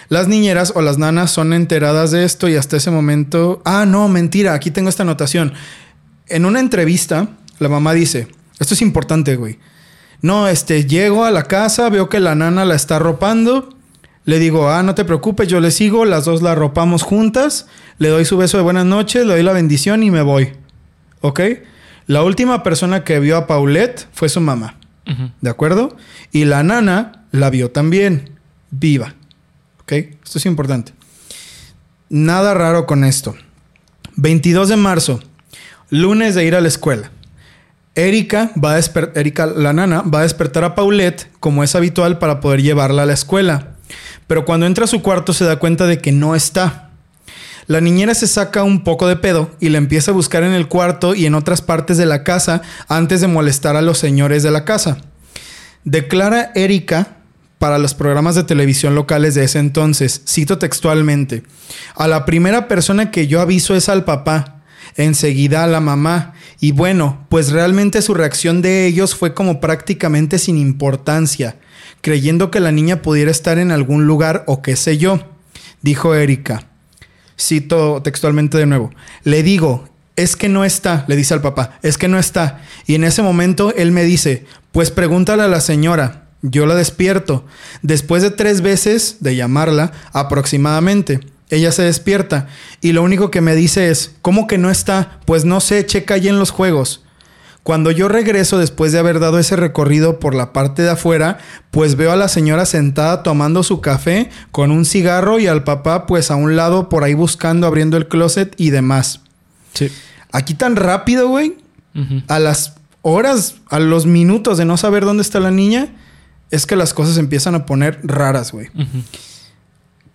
[0.08, 3.62] Las niñeras o las nanas son enteradas de esto y hasta ese momento.
[3.66, 5.54] Ah, no, mentira, aquí tengo esta anotación.
[6.28, 7.28] En una entrevista,
[7.60, 9.60] la mamá dice: Esto es importante, güey.
[10.22, 13.76] No, este, llego a la casa, veo que la nana la está arropando.
[14.30, 17.66] Le digo, ah, no te preocupes, yo le sigo, las dos la arropamos juntas.
[17.98, 20.52] Le doy su beso de buenas noches, le doy la bendición y me voy.
[21.22, 21.40] ¿Ok?
[22.06, 24.78] La última persona que vio a Paulette fue su mamá.
[25.42, 25.98] ¿De acuerdo?
[26.32, 28.38] Y la nana la vio también,
[28.70, 29.16] viva.
[29.82, 29.94] ¿Ok?
[29.94, 30.94] Esto es importante.
[32.10, 33.36] Nada raro con esto.
[34.16, 35.22] 22 de marzo,
[35.90, 37.10] lunes de ir a la escuela.
[37.96, 38.80] Erika va a
[39.16, 43.06] Erika, la nana, va a despertar a Paulette como es habitual para poder llevarla a
[43.08, 43.79] la escuela.
[44.28, 46.92] Pero cuando entra a su cuarto se da cuenta de que no está.
[47.68, 50.68] La niñera se saca un poco de pedo y la empieza a buscar en el
[50.68, 54.52] cuarto y en otras partes de la casa antes de molestar a los señores de
[54.52, 54.98] la casa.
[55.84, 57.18] Declara Erika
[57.60, 61.44] para los programas de televisión locales de ese entonces, cito textualmente,
[61.94, 64.62] a la primera persona que yo aviso es al papá,
[64.96, 70.40] enseguida a la mamá, y bueno, pues realmente su reacción de ellos fue como prácticamente
[70.40, 71.58] sin importancia,
[72.02, 75.20] creyendo que la niña pudiera estar en algún lugar o qué sé yo,
[75.82, 76.68] dijo Erika.
[77.40, 78.92] Cito textualmente de nuevo.
[79.24, 82.62] Le digo, es que no está, le dice al papá, es que no está.
[82.86, 86.26] Y en ese momento él me dice, pues pregúntale a la señora.
[86.42, 87.46] Yo la despierto.
[87.82, 92.48] Después de tres veces de llamarla, aproximadamente, ella se despierta.
[92.82, 95.20] Y lo único que me dice es, ¿cómo que no está?
[95.26, 97.04] Pues no sé, checa ahí en los juegos.
[97.70, 101.38] Cuando yo regreso después de haber dado ese recorrido por la parte de afuera,
[101.70, 106.08] pues veo a la señora sentada tomando su café con un cigarro y al papá
[106.08, 109.22] pues a un lado por ahí buscando, abriendo el closet y demás.
[109.76, 109.92] Sí.
[110.32, 111.58] Aquí tan rápido, güey,
[112.28, 115.90] a las horas, a los minutos de no saber dónde está la niña,
[116.50, 118.70] es que las cosas empiezan a poner raras, güey.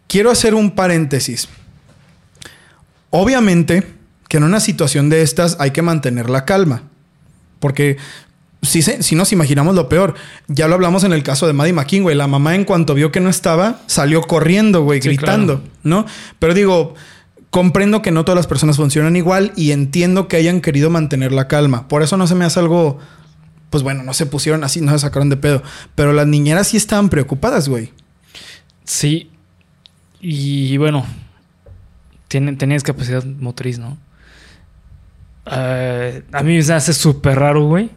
[0.09, 1.47] Quiero hacer un paréntesis.
[3.11, 3.95] Obviamente
[4.29, 6.91] que en una situación de estas hay que mantener la calma.
[7.65, 7.97] Porque
[8.61, 10.13] si, se- si nos imaginamos lo peor,
[10.49, 12.15] ya lo hablamos en el caso de Maddie McKean, güey.
[12.15, 15.71] La mamá en cuanto vio que no estaba, salió corriendo, güey, Sí, gritando, claro.
[15.83, 16.07] ¿no?
[16.39, 16.95] Pero digo,
[17.49, 21.49] comprendo que no todas las personas funcionan igual y entiendo que hayan querido mantener la
[21.49, 21.89] calma.
[21.89, 22.99] Por eso no se me hace algo...
[23.71, 25.63] Pues bueno, no se pusieron así, no se sacaron de pedo.
[25.95, 27.93] Pero las niñeras sí estaban preocupadas, güey.
[28.85, 29.31] Sí.
[30.21, 31.07] Y bueno,
[32.29, 33.97] tiene, tenía discapacidad motriz, ¿no?
[35.51, 37.91] Eh, a mí me hace súper raro, güey,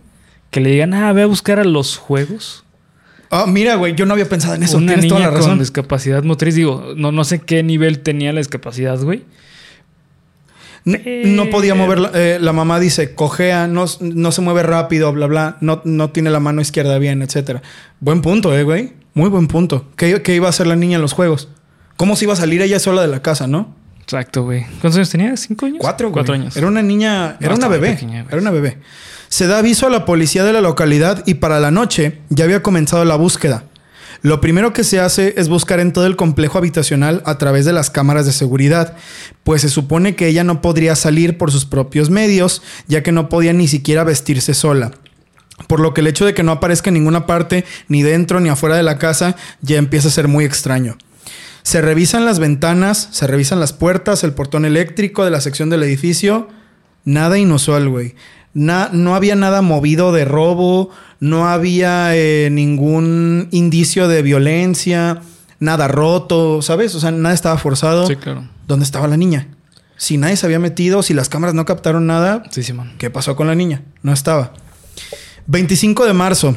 [0.52, 2.64] que le digan, ah, ve a buscar a los juegos.
[3.30, 4.78] Ah, mira, güey, yo no había pensado en eso.
[4.78, 5.52] Una Tienes toda niña la razón.
[5.52, 9.24] con discapacidad motriz, digo, no, no sé qué nivel tenía la discapacidad, güey.
[10.86, 12.00] No podía mover.
[12.00, 15.58] La, eh, la mamá dice, cojea, no, no se mueve rápido, bla, bla.
[15.60, 17.62] No, no tiene la mano izquierda bien, etcétera.
[18.00, 18.94] Buen punto, eh, güey.
[19.14, 19.90] Muy buen punto.
[19.98, 21.50] ¿Qué, qué iba a hacer la niña en los juegos?
[21.98, 23.76] ¿Cómo se iba a salir ella sola de la casa, no?
[24.08, 24.64] Exacto, güey.
[24.64, 25.36] ¿Cuántos años tenía?
[25.36, 25.80] ¿Cinco años?
[25.82, 26.14] Cuatro, güey.
[26.14, 26.56] Cuatro años.
[26.56, 27.92] Era una niña, era una bebé.
[27.92, 28.28] pequeña, güey.
[28.32, 28.78] era una bebé.
[29.28, 32.64] Se da aviso a la policía de la localidad y para la noche ya había
[32.64, 33.66] comenzado la búsqueda.
[34.22, 37.74] Lo primero que se hace es buscar en todo el complejo habitacional a través de
[37.74, 38.96] las cámaras de seguridad,
[39.44, 43.28] pues se supone que ella no podría salir por sus propios medios, ya que no
[43.28, 44.92] podía ni siquiera vestirse sola.
[45.68, 48.48] Por lo que el hecho de que no aparezca en ninguna parte, ni dentro ni
[48.48, 50.98] afuera de la casa, ya empieza a ser muy extraño.
[51.68, 55.84] Se revisan las ventanas, se revisan las puertas, el portón eléctrico de la sección del
[55.84, 56.48] edificio.
[57.04, 58.16] Nada inusual, güey.
[58.54, 65.20] Na- no había nada movido de robo, no había eh, ningún indicio de violencia,
[65.60, 66.96] nada roto, ¿sabes?
[66.96, 68.08] O sea, nada estaba forzado.
[68.08, 68.48] Sí, claro.
[68.66, 69.50] ¿Dónde estaba la niña?
[69.98, 72.94] Si nadie se había metido, si las cámaras no captaron nada, Sí, Simón.
[72.98, 73.82] ¿Qué pasó con la niña?
[74.04, 74.54] No estaba.
[75.48, 76.56] 25 de marzo.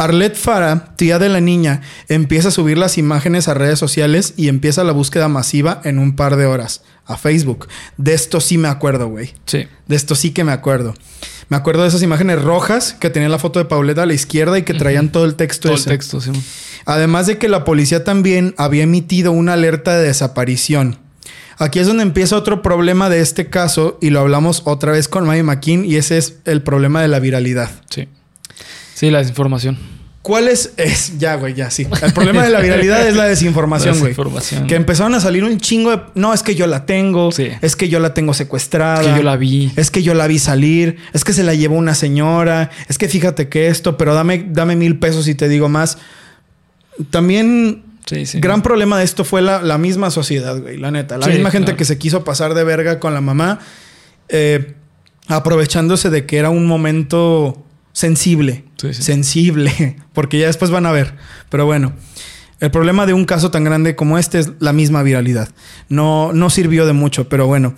[0.00, 4.48] Arlette Farah, tía de la niña, empieza a subir las imágenes a redes sociales y
[4.48, 7.68] empieza la búsqueda masiva en un par de horas a Facebook.
[7.98, 9.34] De esto sí me acuerdo, güey.
[9.44, 9.66] Sí.
[9.88, 10.94] De esto sí que me acuerdo.
[11.50, 14.56] Me acuerdo de esas imágenes rojas que tenían la foto de Pauleta a la izquierda
[14.56, 15.90] y que traían todo el texto Todo el ese.
[15.90, 16.42] texto, Simón.
[16.86, 20.96] Además de que la policía también había emitido una alerta de desaparición.
[21.58, 25.26] Aquí es donde empieza otro problema de este caso y lo hablamos otra vez con
[25.26, 27.70] Maggie McKean y ese es el problema de la viralidad.
[27.90, 28.08] Sí.
[29.00, 29.78] Sí, la desinformación.
[30.20, 30.74] ¿Cuál es?
[30.76, 31.86] Es ya, güey, ya sí.
[32.02, 34.10] El problema de la viralidad es la desinformación, güey.
[34.10, 34.66] desinformación.
[34.66, 36.02] Que empezaron a salir un chingo de.
[36.14, 37.32] No, es que yo la tengo.
[37.32, 37.48] Sí.
[37.62, 39.00] Es que yo la tengo secuestrada.
[39.00, 39.72] Es que yo la vi.
[39.76, 40.98] Es que yo la vi salir.
[41.14, 42.68] Es que se la llevó una señora.
[42.88, 45.96] Es que fíjate que esto, pero dame, dame mil pesos y te digo más.
[47.10, 48.40] También Sí, sí.
[48.40, 51.16] Gran problema de esto fue la, la misma sociedad, güey, la neta.
[51.16, 51.78] La Sí, misma gente claro.
[51.78, 53.60] que se quiso pasar de verga con la mamá,
[54.28, 54.74] eh,
[55.28, 58.64] aprovechándose de que era un momento sensible.
[58.76, 59.02] Sí, sí.
[59.02, 61.14] Sensible, porque ya después van a ver.
[61.48, 61.92] Pero bueno,
[62.60, 65.48] el problema de un caso tan grande como este es la misma viralidad.
[65.88, 67.74] No, no sirvió de mucho, pero bueno.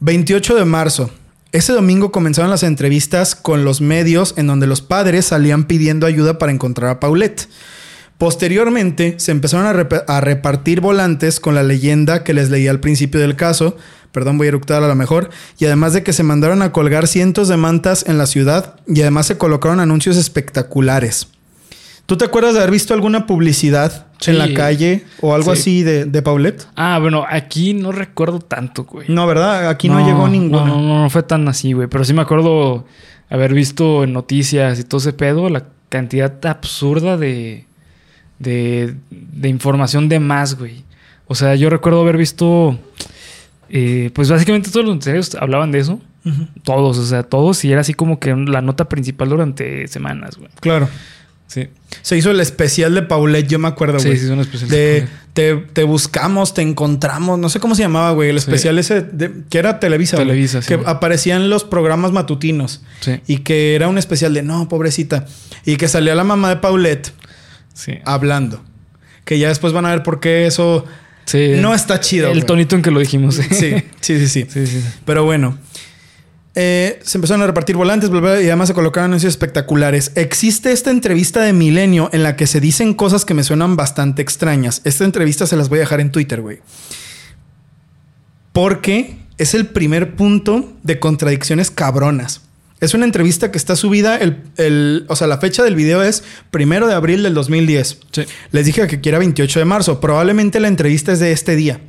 [0.00, 1.10] 28 de marzo.
[1.52, 6.38] Ese domingo comenzaron las entrevistas con los medios en donde los padres salían pidiendo ayuda
[6.38, 7.46] para encontrar a Paulette.
[8.18, 12.80] Posteriormente se empezaron a, rep- a repartir volantes con la leyenda que les leí al
[12.80, 13.76] principio del caso,
[14.12, 17.06] perdón voy a eructar a lo mejor, y además de que se mandaron a colgar
[17.08, 21.28] cientos de mantas en la ciudad y además se colocaron anuncios espectaculares.
[22.06, 25.60] ¿Tú te acuerdas de haber visto alguna publicidad en la calle o algo Sí.
[25.60, 26.66] así de, de Paulette?
[26.76, 29.06] Ah, bueno, aquí no recuerdo tanto, güey.
[29.08, 29.68] No, ¿verdad?
[29.68, 30.64] Aquí no, llegó ninguna.
[30.66, 31.86] No, no, no fue tan así, güey.
[31.88, 32.84] Pero sí me acuerdo
[33.30, 37.66] haber visto en noticias y todo ese pedo la cantidad absurda de,
[38.40, 40.84] de, de información de más, güey.
[41.28, 42.78] O sea, yo recuerdo haber visto,
[43.72, 46.00] eh, pues básicamente todos los noticiarios hablaban de eso.
[46.62, 47.64] Todos, o sea, todos.
[47.64, 50.50] Y era así como que la nota principal durante semanas, güey.
[50.60, 50.88] Claro.
[51.48, 51.68] Sí.
[52.02, 54.16] Se hizo el especial de Paulette, yo me acuerdo, güey.
[54.16, 54.70] sí, es un especial.
[54.70, 58.44] De te, te buscamos, te encontramos, no sé cómo se llamaba, güey, el Sí.
[58.44, 60.16] especial ese de- que era Televisa.
[60.16, 60.68] güey, Televisa, sí.
[60.68, 65.26] Que aparecían los programas matutinos Sí, y que era un especial de no, pobrecita.
[65.66, 67.12] Y que salía la mamá de Paulette
[67.74, 67.94] sí.
[68.04, 68.62] hablando.
[69.24, 70.84] Que ya después van a ver por qué eso
[71.24, 71.52] Sí.
[71.60, 72.30] no está chido.
[72.30, 73.36] El tonito en que lo dijimos.
[73.36, 74.46] Sí, sí, sí, sí.
[74.48, 74.84] sí, sí.
[75.04, 75.58] Pero bueno.
[76.54, 80.12] Eh, se empezaron a repartir volantes bla, bla, y además se colocaron anuncios espectaculares.
[80.16, 84.20] Existe esta entrevista de Milenio en la que se dicen cosas que me suenan bastante
[84.20, 84.82] extrañas.
[84.84, 86.60] Esta entrevista se las voy a dejar en Twitter, güey.
[88.52, 92.42] Porque es el primer punto de contradicciones cabronas.
[92.82, 96.22] Es una entrevista que está subida, el, el- o sea, la fecha del video es
[96.50, 97.98] primero de abril del 2010.
[98.12, 98.22] Sí.
[98.50, 100.00] Les dije que era 28 de marzo.
[100.00, 101.80] Probablemente la entrevista es de este día.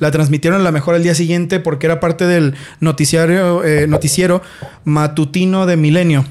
[0.00, 4.42] La transmitieron a lo mejor el día siguiente porque era parte del noticiario, eh, noticiero
[4.84, 6.26] matutino de Milenio,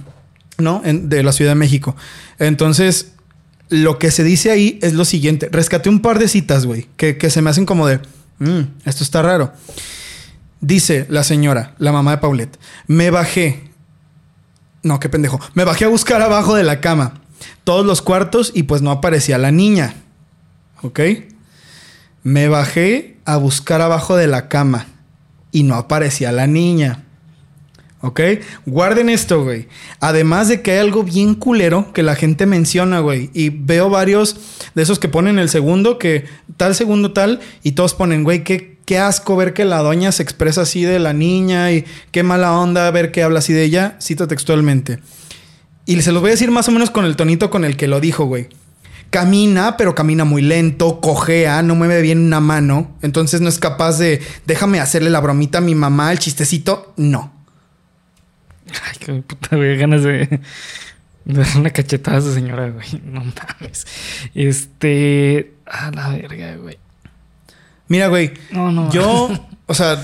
[0.57, 0.81] ¿no?
[0.83, 1.95] En- de la Ciudad de México.
[2.37, 3.13] Entonces,
[3.69, 5.47] lo que se dice ahí es lo siguiente.
[5.51, 7.99] Rescaté un par de citas, güey, que, que se me hacen como de,
[8.39, 9.53] "Mm, esto está raro.
[10.61, 13.68] Dice la señora, la mamá de Paulette, me bajé.
[14.83, 15.39] No, qué pendejo.
[15.53, 17.21] Me bajé a buscar abajo de la cama.
[17.63, 19.95] Todos los cuartos y pues no aparecía la niña.
[20.81, 20.99] ¿Ok?
[22.23, 24.87] Me bajé a buscar abajo de la cama
[25.51, 27.03] y no aparecía la niña.
[28.01, 28.21] ¿Ok?
[28.65, 29.67] Guarden esto, güey.
[29.99, 33.29] Además de que hay algo bien culero que la gente menciona, güey.
[33.33, 34.37] Y veo varios
[34.73, 38.78] de esos que ponen el segundo, que tal segundo tal, y todos ponen, güey, qué,
[38.89, 42.53] qué asco ver que la doña se expresa así de la niña y qué mala
[42.53, 43.95] onda ver que habla así de ella.
[44.01, 44.97] Cito textualmente.
[45.85, 47.87] Y se los voy a decir más o menos con el tonito con el que
[47.87, 48.49] lo dijo, güey.
[49.11, 52.97] Camina, pero camina muy lento, cojea, no mueve bien una mano.
[53.03, 56.95] Entonces no es capaz de, déjame hacerle la bromita a mi mamá, el chistecito.
[56.97, 57.31] No.
[58.69, 59.77] Ay, qué puta, güey.
[59.77, 60.39] Ganas de,
[61.25, 63.03] de una cachetada a esa señora, güey.
[63.05, 63.85] No mames.
[64.33, 65.53] Este.
[65.67, 66.79] A la verga, güey.
[67.89, 68.89] Mira, güey, No, no.
[68.91, 69.29] yo,
[69.65, 70.01] o sea,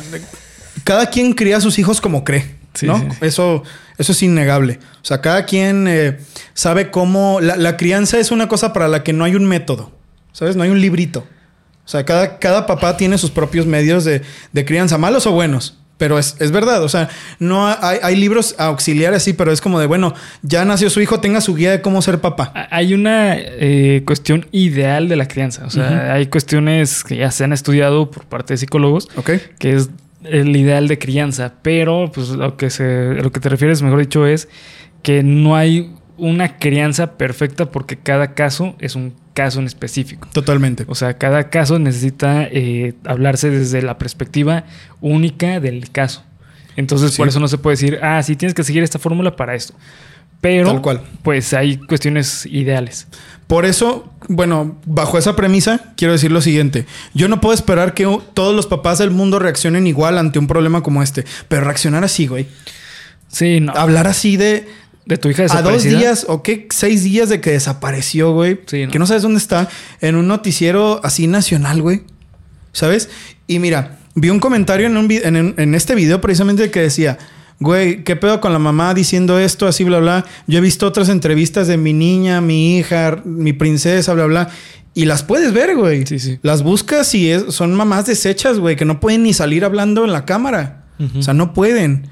[0.84, 2.98] cada quien cría a sus hijos como cree, Sí, ¿no?
[3.00, 3.06] sí.
[3.22, 3.64] Eso,
[3.98, 4.80] eso es innegable.
[5.02, 6.18] O sea, cada quien eh,
[6.54, 7.40] sabe cómo...
[7.40, 9.92] La, la crianza es una cosa para la que no hay un método,
[10.34, 10.58] ¿sabes?
[10.58, 11.26] No hay un librito.
[11.86, 15.78] O sea, cada, cada papá tiene sus propios medios de, de crianza, malos o buenos.
[15.98, 19.80] Pero es, es verdad, o sea, no hay, hay libros auxiliares, sí, pero es como
[19.80, 22.52] de, bueno, ya nació su hijo, tenga su guía de cómo ser papá.
[22.70, 25.66] Hay una eh, cuestión ideal de la crianza.
[25.66, 29.32] O sea, hay cuestiones que ya se han estudiado por parte de psicólogos, ¿Ok?
[29.58, 29.90] que es
[30.24, 31.54] el ideal de crianza.
[31.62, 34.50] Pero, pues, lo que se, lo que te refieres, mejor dicho, es
[35.02, 40.28] que no hay una crianza perfecta porque cada caso es un caso en específico.
[40.34, 40.86] Totalmente.
[40.88, 44.64] O sea, cada caso necesita eh, hablarse desde la perspectiva
[45.02, 46.24] única del caso.
[46.76, 47.18] Entonces, Sí.
[47.18, 49.76] por eso no se puede decir, ah, sí, tienes que seguir esta fórmula para esto.
[50.42, 51.02] Pero, Tal cual.
[51.24, 53.08] pues hay cuestiones ideales.
[53.48, 56.86] Por eso, bueno, bajo esa premisa, quiero decir lo siguiente.
[57.14, 60.82] Yo no puedo esperar que todos los papás del mundo reaccionen igual ante un problema
[60.84, 61.26] como este.
[61.48, 62.48] Pero reaccionar así, güey.
[63.28, 63.74] Sí, no.
[63.74, 64.68] Hablar así de...
[65.06, 66.00] De tu hija A dos desaparecida.
[66.00, 68.60] días o qué, seis días de que desapareció, güey.
[68.66, 68.92] Sí, no.
[68.92, 69.70] Que no sabes dónde está.
[70.02, 72.02] En un noticiero así nacional, güey.
[72.72, 73.10] ¿Sabes?
[73.48, 77.18] Y mira, vi un comentario en, un en, en- este video precisamente que decía...
[77.58, 80.26] Güey, ¿qué pedo con la mamá diciendo esto, así, bla, bla?
[80.46, 84.50] Yo he visto otras entrevistas de mi niña, mi hija, mi princesa, bla, bla.
[84.94, 86.06] Y las puedes ver, güey.
[86.06, 86.38] Sí, sí.
[86.42, 90.12] Las buscas y es- son mamás deshechas, güey, que no pueden ni salir hablando en
[90.12, 90.84] la cámara.
[91.18, 92.10] O sea, no pueden.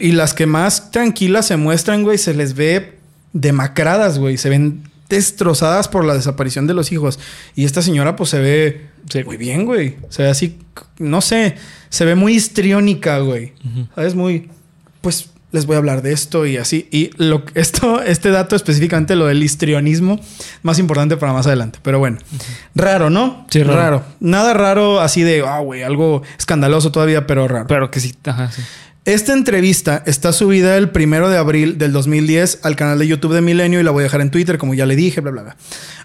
[0.00, 2.98] Y las que más tranquilas se muestran, güey, se les ve
[3.32, 4.36] demacradas, güey.
[4.38, 7.18] Se ven destrozadas por la desaparición de los hijos.
[7.54, 9.24] Y esta señora, pues, se ve Sí.
[9.24, 9.96] muy bien, güey.
[10.10, 10.58] Se ve así,
[10.98, 11.56] no sé,
[11.88, 13.52] se ve muy histriónica, güey.
[13.64, 13.88] Ujú.
[13.94, 14.14] ¿Sabes?
[14.14, 14.48] Muy,
[15.00, 16.88] pues, les voy a hablar de esto y así.
[16.90, 20.18] Y lo, esto, este dato específicamente, lo del histrionismo,
[20.62, 21.78] más importante para más adelante.
[21.82, 22.18] Pero bueno,
[22.74, 23.46] raro, ¿no?
[23.50, 24.02] Sí, raro.
[24.20, 27.66] Nada raro así de, ah, güey, algo escandaloso todavía, pero raro.
[27.66, 28.62] Pero que sí, ajá, sí.
[29.04, 33.40] Esta entrevista está subida el primero de abril del 2010 al canal de YouTube de
[33.40, 35.56] Milenio y la voy a dejar en Twitter, como ya le dije, bla, bla, bla.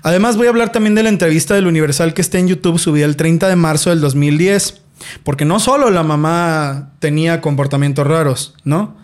[0.02, 3.06] Además, voy a hablar también de la entrevista del Universal que está en YouTube, subida
[3.06, 4.82] el 30 de marzo del 2010.
[5.24, 8.98] Porque no solo la mamá tenía comportamientos raros, ¿no?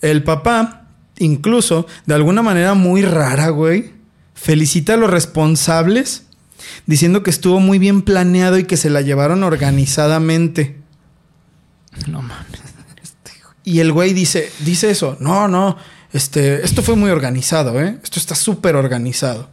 [0.00, 0.86] El papá,
[1.18, 3.92] incluso, de alguna manera muy rara, güey,
[4.32, 6.24] felicita a los responsables
[6.86, 10.78] diciendo que estuvo muy bien planeado y que se la llevaron organizadamente.
[12.08, 12.63] No mames.
[13.64, 15.76] Y el güey dice, dice eso, no, no,
[16.12, 17.98] este, esto fue muy organizado, ¿eh?
[18.02, 19.48] Esto está súper organizado.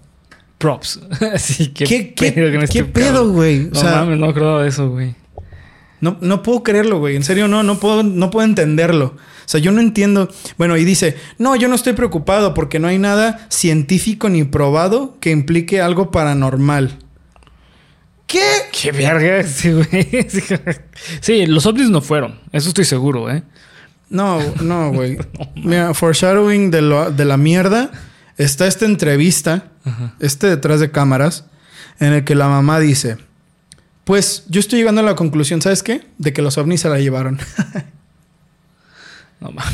[0.58, 1.00] Props.
[1.34, 1.86] Así que.
[1.86, 3.68] ¿Qué, qué, pedo con este qué pedo, güey?
[3.68, 5.16] O No sea, mames, no creo eso, güey.
[6.02, 7.16] No, no puedo creerlo, güey.
[7.16, 9.16] En serio, no, no puedo, no puedo entenderlo.
[9.16, 10.30] O sea, yo no entiendo.
[10.58, 15.18] Bueno, y dice, no, yo no estoy preocupado porque no hay nada científico ni probado
[15.20, 17.00] que implique algo paranormal.
[18.28, 18.40] ¿Qué?
[18.72, 20.28] Qué verga, sí, güey.
[21.22, 22.40] Sí, los ovnis no fueron.
[22.52, 23.44] Eso estoy seguro, ¿eh?
[24.12, 25.18] No, no, güey.
[25.56, 27.90] Mira, foreshadowing de, lo- de la mierda.
[28.38, 29.66] Está esta entrevista,
[30.20, 31.46] este detrás de cámaras,
[32.00, 33.18] en el que la mamá dice:
[34.04, 36.08] Pues yo estoy llegando a la conclusión, ¿sabes qué?
[36.18, 37.40] De que los ovnis se la llevaron.
[39.40, 39.74] No mames.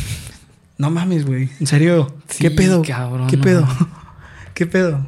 [0.78, 1.50] No mames, güey.
[1.60, 2.16] En serio.
[2.30, 2.82] Sí, ¿Qué pedo?
[2.84, 3.62] cabrón, ¿Qué no pedo?
[3.66, 3.84] mames.
[4.54, 5.06] ¿Qué pedo?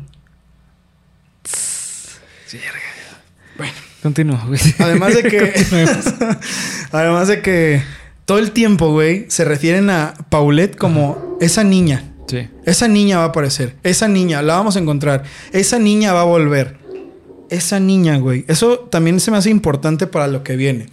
[4.01, 4.59] Continúa, güey.
[4.79, 5.53] Además de que.
[6.91, 7.83] además de que
[8.29, 12.13] todo el tiempo, güey, se refieren a Paulette como esa niña.
[12.27, 12.47] Sí.
[12.63, 13.75] Esa niña va a aparecer.
[13.81, 15.23] Esa niña, la vamos a encontrar.
[15.51, 16.77] Esa niña va a volver.
[17.49, 18.45] Esa niña, güey.
[18.47, 20.89] Eso también se me hace importante para lo que viene.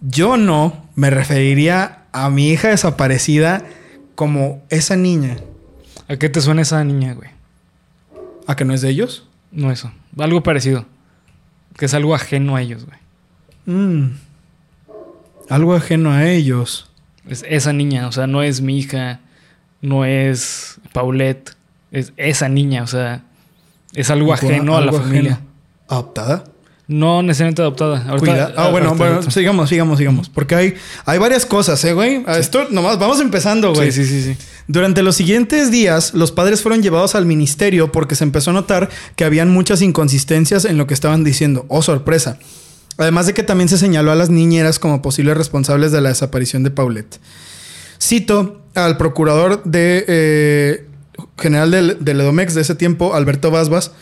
[0.00, 3.62] Yo no me referiría a mi hija desaparecida
[4.14, 5.36] como esa niña.
[6.08, 7.28] ¿A qué te suena esa niña, güey?
[8.46, 9.28] ¿A que no es de ellos?
[9.52, 9.92] No eso.
[10.16, 10.86] Algo parecido.
[11.76, 12.98] Que es algo ajeno a ellos, güey.
[13.66, 14.26] Mm.
[15.48, 16.86] Algo ajeno a ellos.
[17.28, 19.20] Es esa niña, o sea, no es mi hija,
[19.80, 21.56] no es Paulette,
[21.92, 23.22] es esa niña, o sea,
[23.94, 25.32] es algo ajeno a la familia.
[25.32, 25.46] ajeno.
[25.88, 26.44] ¿Adoptada?
[26.88, 28.04] No necesariamente adoptada.
[28.08, 30.28] Ahorita- Cuida- Ah, bueno, ahorita- bueno, sigamos, sigamos, sigamos.
[30.28, 32.22] Porque hay, hay varias cosas, ¿eh, güey?
[32.28, 33.90] A Esto nomás, vamos empezando, güey.
[33.90, 34.44] Sí, sí, sí, sí.
[34.68, 38.88] Durante los siguientes días, los padres fueron llevados al ministerio porque se empezó a notar
[39.16, 41.66] que habían muchas inconsistencias en lo que estaban diciendo.
[41.68, 42.38] Oh, sorpresa.
[42.98, 46.62] Además de que también se señaló a las niñeras como posibles responsables de la desaparición
[46.62, 47.18] de Paulette.
[48.00, 50.86] Cito al procurador de, eh,
[51.38, 53.92] general del, del Edomex de ese tiempo, Alberto Basbas.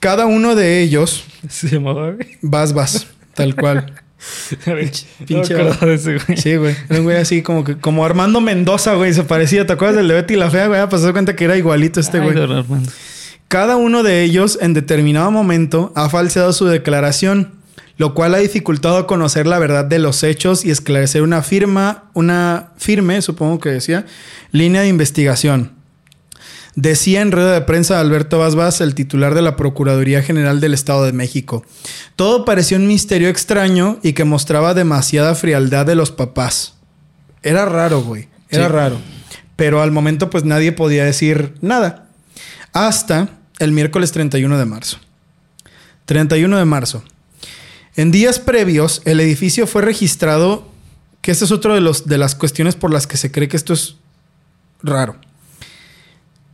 [0.00, 2.14] Cada uno de ellos, Se llamaba.
[2.42, 3.92] Basbas, tal cual.
[4.64, 5.06] Pinche.
[5.26, 6.38] pinche- No de ese, güey.
[6.38, 6.74] Sí, güey.
[6.88, 9.12] Era un güey así como que, como Armando Mendoza, güey.
[9.12, 9.66] Se parecía.
[9.66, 10.80] ¿Te acuerdas del de Betty la Fea, güey?
[10.80, 12.72] Ah, Pues se dio cuenta que era igualito este Ay, güey.
[13.48, 17.52] Cada uno de ellos, en determinado momento, ha falseado su declaración,
[17.96, 22.70] lo cual ha dificultado conocer la verdad de los hechos y esclarecer una firma, una
[22.76, 24.04] firme, supongo que decía,
[24.52, 25.72] línea de investigación.
[26.76, 31.04] Decía en rueda de prensa Alberto Basbas, el titular de la Procuraduría General del Estado
[31.04, 31.64] de México.
[32.16, 36.74] Todo pareció un misterio extraño y que mostraba demasiada frialdad de los papás.
[37.44, 38.28] Era raro, güey.
[38.48, 38.72] Era Sí.
[38.72, 38.98] raro.
[39.54, 42.08] Pero al momento, pues nadie podía decir nada.
[42.72, 43.28] Hasta
[43.60, 44.98] el miércoles 31 de marzo.
[46.06, 47.04] 31 de marzo.
[47.96, 50.66] En días previos, el edificio fue registrado,
[51.20, 53.72] que esta es otra de, de las cuestiones por las que se cree que esto
[53.72, 53.96] es
[54.82, 55.16] raro.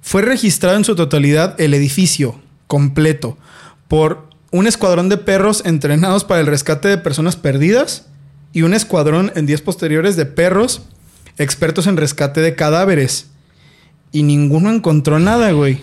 [0.02, 3.38] Fue registrado en su totalidad el edificio completo
[3.88, 8.06] por un escuadrón de perros entrenados para el rescate de personas perdidas
[8.52, 10.82] y un escuadrón en días posteriores de perros
[11.38, 13.28] expertos en rescate de cadáveres.
[14.12, 15.80] Y ninguno encontró nada, güey.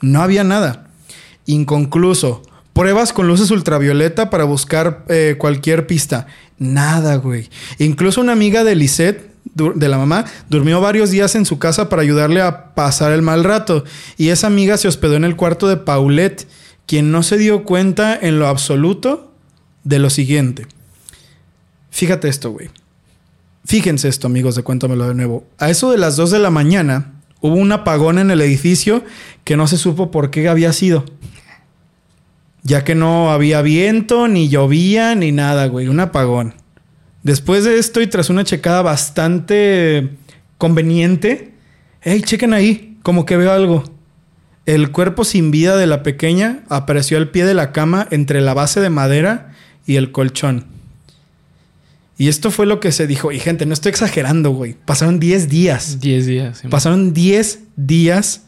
[0.00, 0.90] No había nada.
[1.46, 2.42] Inconcluso.
[2.78, 6.28] Pruebas con luces ultravioleta para buscar eh, cualquier pista.
[6.58, 7.50] Nada, güey.
[7.80, 12.02] Incluso una amiga de Lisette, de la mamá, durmió varios días en su casa para
[12.02, 13.82] ayudarle a pasar el mal rato.
[14.16, 16.46] Y esa amiga se hospedó en el cuarto de Paulette,
[16.86, 19.32] quien no se dio cuenta en lo absoluto
[19.82, 20.68] de lo siguiente.
[21.90, 22.70] Fíjate esto, güey.
[23.64, 25.44] Fíjense esto, amigos, de Cuéntamelo de nuevo.
[25.58, 29.02] A eso de las 2 de la mañana hubo un apagón en el edificio
[29.42, 31.04] que no se supo por qué había sido.
[32.68, 35.88] Ya que no había viento, ni llovía, ni nada, güey.
[35.88, 36.52] Un apagón.
[37.22, 40.10] Después de esto y tras una checada bastante
[40.58, 41.54] conveniente,
[42.02, 43.84] hey, chequen ahí, como que veo algo.
[44.66, 48.52] El cuerpo sin vida de la pequeña apareció al pie de la cama entre la
[48.52, 49.54] base de madera
[49.86, 50.66] y el colchón.
[52.18, 53.32] Y esto fue lo que se dijo.
[53.32, 54.76] Y gente, no estoy exagerando, güey.
[54.84, 56.00] Pasaron 10 días.
[56.00, 56.58] 10 días.
[56.58, 58.42] sí, Pasaron 10 días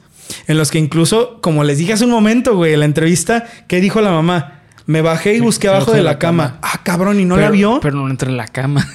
[0.47, 3.81] en los que incluso, como les dije hace un momento, güey, en la entrevista, ¿qué
[3.81, 4.61] dijo la mamá?
[4.87, 6.47] Me bajé y busqué abajo de la la cama.
[6.55, 6.59] cama.
[6.63, 7.79] Ah, cabrón, ¿y no pero, la vio?
[7.81, 8.87] Pero no entra en la cama.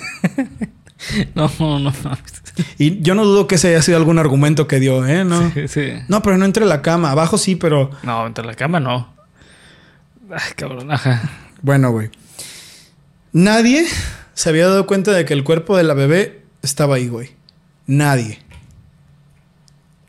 [1.36, 1.94] no, no, no.
[2.78, 5.24] Y yo no dudo que ese haya sido algún argumento que dio, ¿eh?
[5.26, 5.92] No, Sí, sí.
[6.08, 7.12] no pero no entre la cama.
[7.12, 7.92] Abajo sí, pero...
[8.04, 9.14] No, entre la cama no.
[10.32, 11.30] Ay, cabrón, ajá.
[11.62, 12.10] Bueno, güey.
[13.32, 13.86] Nadie
[14.34, 17.32] se había dado cuenta de que el cuerpo de la bebé estaba ahí, güey.
[17.88, 18.40] Nadie.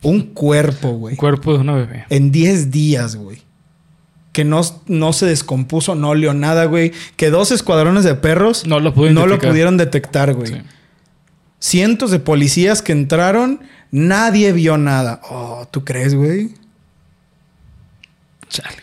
[0.03, 1.13] Un cuerpo, güey.
[1.13, 2.05] Un cuerpo de una bebé.
[2.09, 3.41] En 10 días, güey.
[4.31, 6.91] Que no, no se descompuso, no olió nada, güey.
[7.15, 9.49] Que dos escuadrones de perros No lo pudieron no lo detectar.
[9.49, 10.47] pudieron detectar, güey.
[10.53, 10.61] Sí.
[11.59, 15.21] Cientos de policías que entraron, nadie vio nada.
[15.29, 16.51] Oh, ¿tú crees, güey?
[18.49, 18.77] Chale.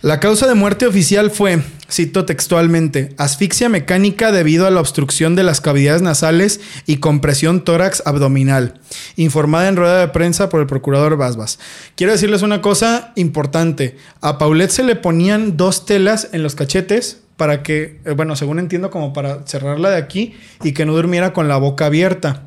[0.00, 5.42] La causa de muerte oficial fue, cito textualmente, asfixia mecánica debido a la obstrucción de
[5.42, 8.80] las cavidades nasales y compresión tórax abdominal,
[9.16, 11.58] informada en rueda de prensa por el procurador Basbas.
[11.96, 13.96] Quiero decirles una cosa importante.
[14.20, 18.60] A Paulette se le ponían dos telas en los cachetes para que, eh, bueno, según
[18.60, 22.44] entiendo, como para cerrarla de aquí y que no durmiera con la boca abierta.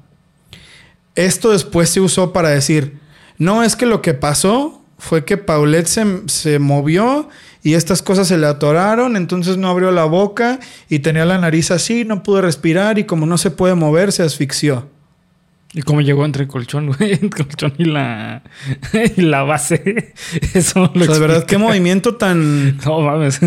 [1.16, 2.98] Esto después se usó para decir,
[3.38, 7.28] no, es que lo que pasó fue que Paulette se, se movió
[7.64, 11.72] y estas cosas se le atoraron, entonces no abrió la boca y tenía la nariz
[11.72, 14.88] así, no pudo respirar y como no se puede mover, se asfixió.
[15.74, 17.14] ¿Y cómo llegó entre el colchón, güey?
[17.22, 18.44] El colchón y la,
[19.16, 20.14] y la base.
[20.54, 22.78] Eso lo O sea, de verdad, qué movimiento tan...
[22.78, 23.40] No mames.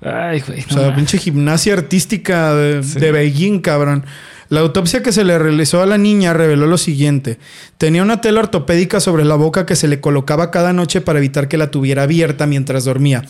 [0.00, 0.60] Ay, güey.
[0.60, 0.94] O sea, mames.
[0.96, 3.00] pinche gimnasia artística de, Sí.
[3.00, 4.06] de Beijing, cabrón.
[4.50, 7.38] La autopsia que se le realizó a la niña reveló lo siguiente.
[7.78, 11.46] Tenía una tela ortopédica sobre la boca que se le colocaba cada noche para evitar
[11.46, 13.24] que la tuviera abierta mientras dormía.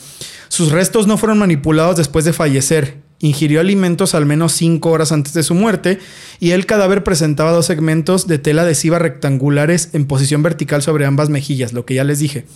[0.47, 2.97] Sus restos no fueron manipulados después de fallecer.
[3.19, 5.99] Ingirió alimentos al menos cinco horas antes de su muerte
[6.39, 11.29] y el cadáver presentaba dos segmentos de tela adhesiva rectangulares en posición vertical sobre ambas
[11.29, 12.47] mejillas, lo que ya les dije.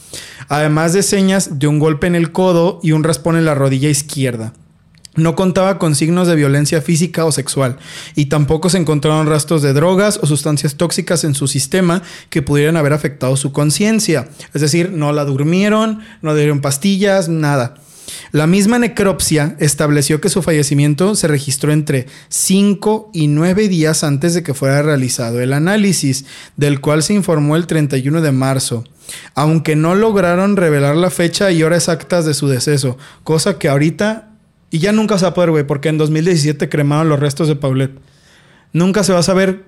[0.50, 3.90] Además de señas de un golpe en el codo y un raspón en la rodilla
[3.90, 4.54] izquierda.
[5.16, 7.78] No contaba con signos de violencia física o sexual
[8.16, 12.78] y tampoco se encontraron rastros de drogas o sustancias tóxicas en su sistema que pudieran
[12.78, 14.28] haber afectado su conciencia.
[14.54, 17.76] Es decir, no la durmieron, no le dieron pastillas, nada.
[18.32, 24.34] La misma necropsia estableció que su fallecimiento se registró entre 5 y 9 días antes
[24.34, 26.26] de que fuera realizado el análisis,
[26.58, 28.84] del cual se informó el 31 de marzo,
[29.34, 34.35] aunque no lograron revelar la fecha y hora exactas de su deceso, cosa que ahorita
[34.72, 37.56] y ya nunca se va a poder, güey, porque en 2017 cremaron los restos de
[37.56, 37.98] Paulette.
[38.74, 39.66] Nunca se va a saber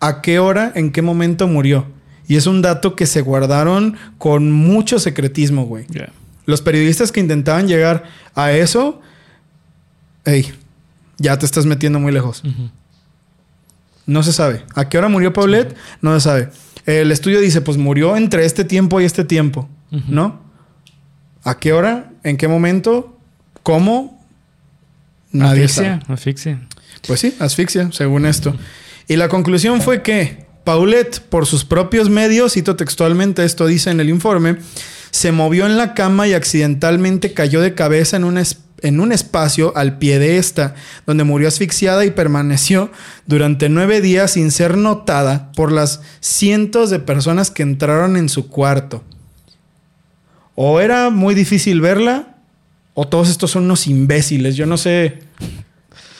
[0.00, 1.86] a qué hora, en qué momento murió.
[2.26, 5.86] Y es un dato que se guardaron con mucho secretismo, güey.
[6.44, 8.04] Los periodistas que intentaban llegar
[8.34, 9.00] a eso,
[10.24, 10.52] hey,
[11.18, 12.42] ya te estás metiendo muy lejos.
[14.06, 14.64] No se sabe.
[14.74, 15.76] ¿A qué hora murió Paulette?
[16.00, 16.48] No se sabe.
[16.84, 19.68] El estudio dice, pues murió entre este tiempo y este tiempo.
[20.08, 20.40] ¿no?
[21.44, 22.12] ¿A qué hora?
[22.24, 23.18] ¿En qué momento?
[23.62, 24.21] ¿Cómo?
[25.32, 25.88] Nadie sabe.
[25.88, 26.60] Asfixia, asfixia.
[27.06, 28.54] Pues sí, asfixia, según esto.
[29.08, 33.98] Y la conclusión fue que Paulette, por sus propios medios, cito textualmente, esto dice en
[34.00, 34.58] el informe,
[35.10, 39.10] se movió en la cama y accidentalmente cayó de cabeza en un, es- en un
[39.12, 40.74] espacio al pie de esta,
[41.06, 42.90] donde murió asfixiada y permaneció
[43.26, 48.48] durante nueve días sin ser notada por las cientos de personas que entraron en su
[48.48, 49.02] cuarto.
[50.54, 52.36] O era muy difícil verla,
[52.94, 54.56] o todos estos son unos imbéciles.
[54.56, 55.20] Yo no sé.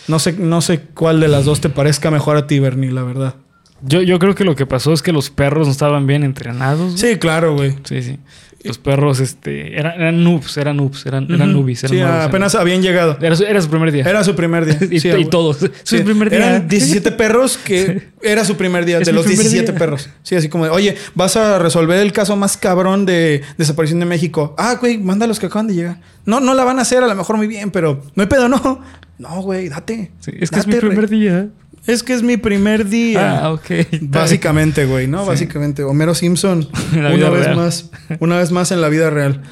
[0.09, 3.05] No sé, no sé cuál de las dos te parezca mejor a ti, Bernie, la
[3.05, 3.37] verdad.
[3.83, 6.93] Yo, yo creo que lo que pasó es que los perros no estaban bien entrenados.
[6.95, 6.99] güey.
[7.15, 7.75] Sí, claro, güey.
[7.85, 8.19] Sí, sí.
[8.65, 11.51] Los perros, este, eran, eran noobs, eran noobs, eran, eran.
[11.51, 13.19] Eran Sí, nuevos, apenas habían llegado.
[13.21, 14.05] Era su, era su primer día.
[14.09, 14.79] Era su primer día.
[14.89, 15.25] y, Sí, y güey.
[15.25, 15.57] todos.
[15.83, 16.39] Su Sí, primer día.
[16.39, 19.79] Eran 17 perros que era su primer día, Es de los primer 17 día.
[19.81, 20.11] perros.
[20.23, 24.07] Sí, así como de, oye, vas a resolver el caso más cabrón de desaparición de
[24.07, 24.55] México.
[24.57, 26.01] Ah, güey, manda los que acaban de llegar.
[26.25, 28.49] No, no la van a hacer, a lo mejor muy bien, pero no hay pedo,
[28.49, 28.81] no.
[29.19, 30.13] No, güey, date.
[30.21, 31.49] Sí, es que es mi primer día.
[31.87, 33.41] Es que es mi primer día.
[33.45, 33.71] Ah, ok.
[34.03, 35.23] Básicamente, güey, ¿no?
[35.23, 35.29] Sí.
[35.29, 35.83] Básicamente.
[35.83, 37.57] Homero Simpson, una vez real.
[37.57, 39.43] más, una vez más en la vida real.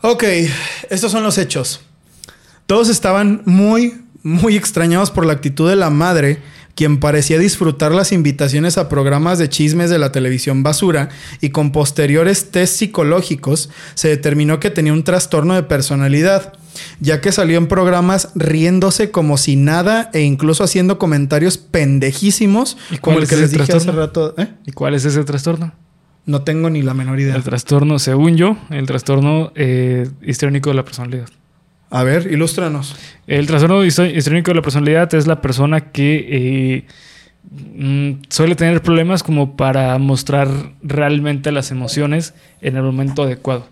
[0.00, 0.24] Ok,
[0.90, 1.80] estos son los hechos.
[2.66, 6.38] Todos estaban muy, muy extrañados por la actitud de la madre,
[6.78, 11.08] quien parecía disfrutar las invitaciones a programas de chismes de la televisión basura
[11.40, 16.52] y con posteriores test psicológicos se determinó que tenía un trastorno de personalidad,
[17.00, 22.98] ya que salió en programas riéndose como si nada e incluso haciendo comentarios pendejísimos, ¿Y
[22.98, 24.00] como cuál el es que ese les dije hace trastorno?
[24.00, 24.34] rato.
[24.38, 24.46] ¿eh?
[24.64, 25.72] ¿Y cuál es ese trastorno?
[26.26, 27.34] No tengo ni la menor idea.
[27.34, 31.28] El trastorno, según yo, el trastorno eh, histriónico de la personalidad.
[31.90, 32.96] A ver, ilústranos.
[33.26, 36.86] El trastorno histriónico de la personalidad es la persona que eh,
[37.50, 40.48] mm, suele tener problemas como para mostrar
[40.82, 43.66] realmente las emociones en el momento adecuado.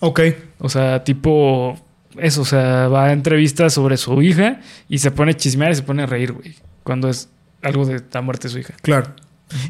[0.00, 0.20] Ok.
[0.58, 1.78] O sea, tipo
[2.18, 5.76] eso, o sea, va a entrevistas sobre su hija y se pone a chismear y
[5.76, 7.28] se pone a reír, güey, cuando es
[7.62, 8.74] algo de la muerte de su hija.
[8.82, 9.14] Claro.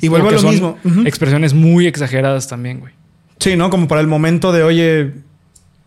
[0.00, 0.78] Y vuelvo a lo mismo.
[1.04, 2.92] Expresiones muy exageradas también, güey.
[3.38, 3.68] Sí, ¿no?
[3.68, 5.12] Como para el momento de, oye,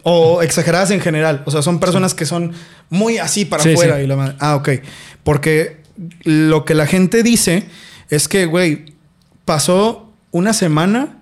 [0.03, 1.43] o exageradas en general.
[1.45, 2.53] O sea, son personas que son
[2.89, 4.03] muy así para Sí, afuera sí.
[4.03, 4.35] y la madre.
[4.39, 4.69] Ah, ok.
[5.23, 5.77] Porque
[6.23, 7.65] lo que la gente dice
[8.09, 8.85] es que, güey,
[9.45, 11.17] pasó una semana.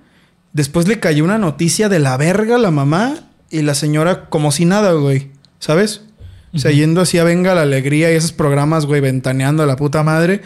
[0.54, 3.16] Después le cayó una noticia de la verga a la mamá
[3.50, 5.30] y la señora como si nada, güey.
[5.60, 6.02] ¿Sabes?
[6.54, 9.76] O sea, yendo así a Venga la Alegría y esos programas, güey, ventaneando a la
[9.76, 10.42] puta madre.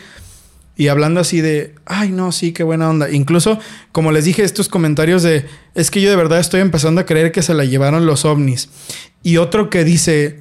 [0.77, 3.09] Y hablando así de, ay, no, sí, qué buena onda.
[3.11, 3.59] Incluso,
[3.91, 5.45] como les dije, estos comentarios de,
[5.75, 8.69] es que yo de verdad estoy empezando a creer que se la llevaron los ovnis.
[9.21, 10.39] Y otro que dice,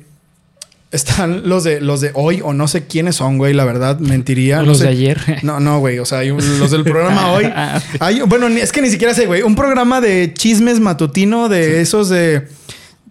[0.92, 4.58] están los de los de hoy o no sé quiénes son, güey, la verdad, mentiría.
[4.62, 4.88] Los no de sé.
[4.88, 5.20] ayer.
[5.42, 7.44] No, no, güey, o sea, hay un- los del programa hoy.
[7.44, 7.80] Ah.
[8.00, 12.08] Hay- bueno, es que ni siquiera sé, güey, un programa de chismes matutino de esos
[12.08, 12.48] de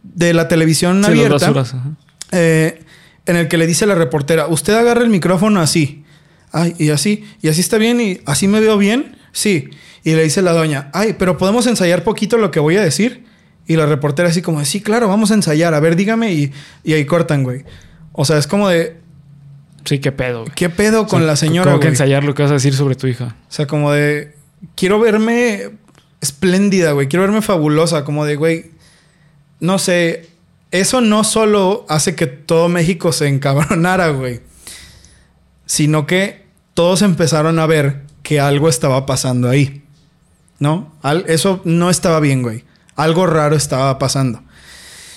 [0.03, 1.09] de la televisión Sí, los
[1.43, 1.51] abierta.
[1.51, 1.75] basuras.
[2.31, 2.81] eh,
[3.25, 6.03] en el que le dice la reportera, usted agarra el micrófono así.
[6.51, 9.17] Ay, y así, y así está bien, y así me veo bien.
[9.31, 9.69] Sí.
[10.03, 13.25] Y le dice la doña, ay, pero podemos ensayar poquito lo que voy a decir.
[13.67, 15.73] Y la reportera así como, sí, claro, vamos a ensayar.
[15.75, 16.33] A ver, dígame.
[16.33, 16.51] Y,
[16.83, 17.65] y ahí cortan, güey.
[18.13, 18.97] O sea, es como de,
[19.85, 20.41] Sí, qué pedo.
[20.41, 20.53] güey.
[20.55, 21.93] ¿qué pedo con O sea, la señora, Como que güey?
[21.93, 23.35] ensayar lo que vas a decir sobre tu hija.
[23.47, 24.33] O sea, como de,
[24.75, 25.69] quiero verme
[26.21, 27.07] espléndida, güey.
[27.07, 28.03] Quiero verme fabulosa.
[28.03, 28.71] Como de, güey,
[29.59, 30.27] no sé.
[30.71, 34.41] Eso no solo hace que todo México se encabronara, güey.
[35.65, 36.38] Sino que
[36.79, 39.83] todos empezaron a ver que algo estaba pasando ahí.
[40.59, 40.93] ¿No?
[41.27, 42.63] Eso no estaba bien, güey.
[42.95, 44.41] Algo raro estaba pasando.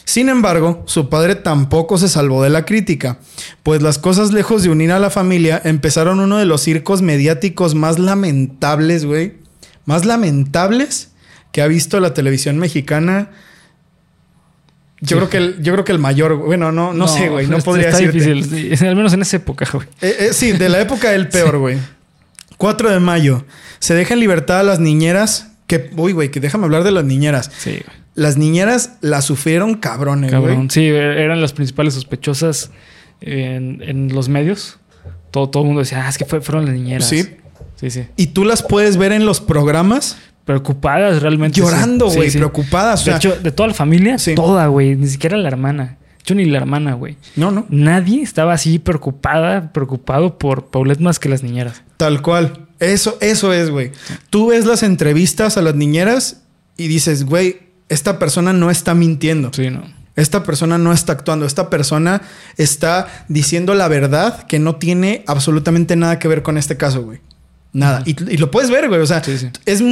[0.04, 3.20] Sin embargo, su padre tampoco se salvó de la crítica,
[3.62, 7.76] pues las cosas lejos de unir a la familia empezaron uno de los circos mediáticos
[7.76, 9.34] más lamentables, güey.
[9.84, 11.12] Más lamentables
[11.52, 13.30] que ha visto la televisión mexicana.
[15.04, 15.14] Yo, Sí.
[15.16, 16.46] creo, que el, yo creo que el mayor, güey.
[16.46, 18.32] bueno, no, no, sé, güey, no podría está decirte.
[18.34, 19.86] difícil, sí, al menos en esa época, güey.
[20.00, 21.76] Eh, eh, sí, de la época el peor, güey.
[22.56, 23.44] 4 de mayo.
[23.80, 25.48] Se deja en libertad a las niñeras.
[25.66, 27.50] Que, uy, güey, que déjame hablar de las niñeras.
[27.58, 28.02] Sí, güey.
[28.14, 30.54] Las niñeras las sufrieron cabrones, Cabrón.
[30.56, 30.68] güey.
[30.70, 32.70] Sí, eran las principales sospechosas
[33.20, 34.78] en, en los medios.
[35.30, 37.08] Todo, todo el mundo decía, ah, es que fue- fueron las niñeras.
[37.08, 37.26] Sí.
[37.76, 38.04] Sí, sí.
[38.16, 41.60] Y tú las puedes ver en los programas Preocupadas realmente.
[41.60, 42.38] llorando, güey, Sí, sí.
[42.38, 43.06] preocupadas.
[43.06, 44.34] O De hecho, de toda la familia, Sí.
[44.34, 44.96] toda, güey.
[44.96, 45.98] Ni siquiera la hermana.
[46.20, 47.16] Hecho, ni la hermana, güey.
[47.36, 47.66] no, no.
[47.68, 51.82] Nadie estaba así preocupada, preocupado por Paulette más que las niñeras.
[51.96, 52.66] Tal cual.
[52.80, 53.92] Eso, eso es, güey.
[54.30, 56.42] Tú ves las entrevistas a las niñeras
[56.76, 59.50] y dices, güey, esta persona no está mintiendo.
[59.52, 59.82] Sí, no.
[60.14, 61.46] Esta persona no está actuando.
[61.46, 62.22] Esta persona
[62.56, 67.20] está diciendo la verdad que no tiene absolutamente nada que ver con este caso, güey.
[67.72, 68.02] Nada.
[68.04, 69.00] y, y lo puedes ver, güey.
[69.00, 69.48] O sea, Sí, sí.
[69.66, 69.82] es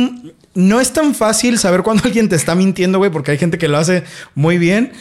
[0.54, 3.68] no es tan fácil saber cuando alguien te está mintiendo, güey, porque hay gente que
[3.68, 4.04] lo hace
[4.34, 4.92] muy bien.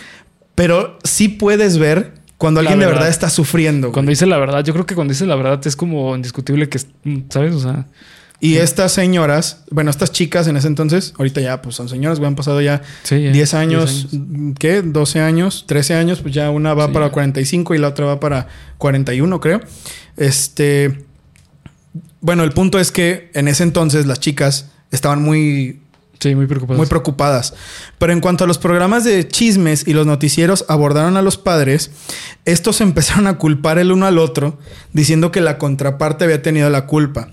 [0.56, 3.08] Pero sí puedes ver cuando alguien de verdad.
[3.10, 3.88] está sufriendo.
[3.88, 3.94] güey.
[3.94, 6.80] Cuando dice la verdad, yo creo que cuando dice la verdad es como indiscutible que,
[7.30, 7.54] ¿sabes?
[7.56, 7.88] O sea,
[8.42, 12.28] Y estas señoras, bueno, estas chicas en ese entonces, ahorita ya pues son señoras, güey,
[12.28, 13.22] han pasado ya sí.
[13.24, 14.56] ya, 10 años, 10 años.
[14.60, 14.82] ¿qué?
[14.82, 17.12] 12 años, 13 años, pues ya una va Sí, para ya.
[17.12, 19.60] 45 y la otra va para 41, creo.
[20.16, 21.06] Este,
[22.22, 25.82] bueno, el punto es que en ese entonces las chicas estaban muy
[26.20, 26.78] Sí, muy preocupado.
[26.78, 27.54] muy preocupadas.
[27.98, 31.92] Pero en cuanto a los programas de chismes y los noticieros abordaron a los padres,
[32.44, 34.58] estos empezaron a culpar el uno al otro,
[34.92, 37.30] diciendo que la contraparte había tenido la culpa.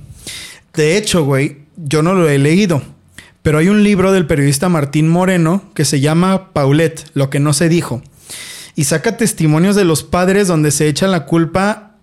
[0.75, 2.83] De hecho, güey, yo no lo he leído,
[3.43, 7.53] pero hay un libro del periodista Martín Moreno que se llama Paulette, lo que no
[7.55, 8.03] se dijo,
[8.77, 11.97] y saca testimonios de los padres donde se echan la culpa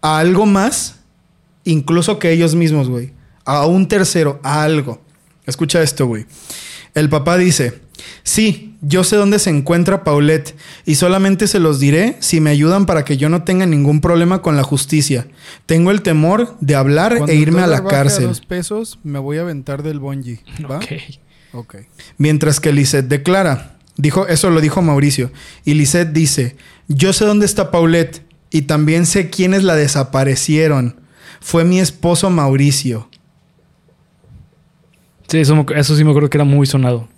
[0.00, 0.95] a algo más,
[1.66, 3.12] incluso que ellos mismos, güey.
[3.44, 5.02] A un tercero, a algo.
[5.44, 6.26] Escucha esto, güey.
[6.94, 7.80] El papá dice,
[8.22, 10.56] sí, yo sé dónde se encuentra Paulette
[10.86, 14.40] y solamente se los diré si me ayudan para que yo no tenga ningún problema
[14.40, 15.26] con la justicia.
[15.66, 18.30] Tengo el temor de hablar e irme a la cárcel.
[18.48, 20.40] pesos, me voy a aventar del bungee.
[20.68, 20.78] ¿va?
[20.78, 20.86] Ok.
[21.52, 21.76] Ok.
[22.18, 25.30] Mientras que Lisette declara, dijo, eso lo dijo Mauricio,
[25.64, 26.56] y Lisette dice,
[26.88, 31.00] yo sé dónde está Paulette y también sé quiénes la desaparecieron.
[31.40, 33.08] Fue mi esposo Mauricio.
[35.28, 35.64] Sí, eso,
[35.96, 37.08] sí me acuerdo que era muy sonado.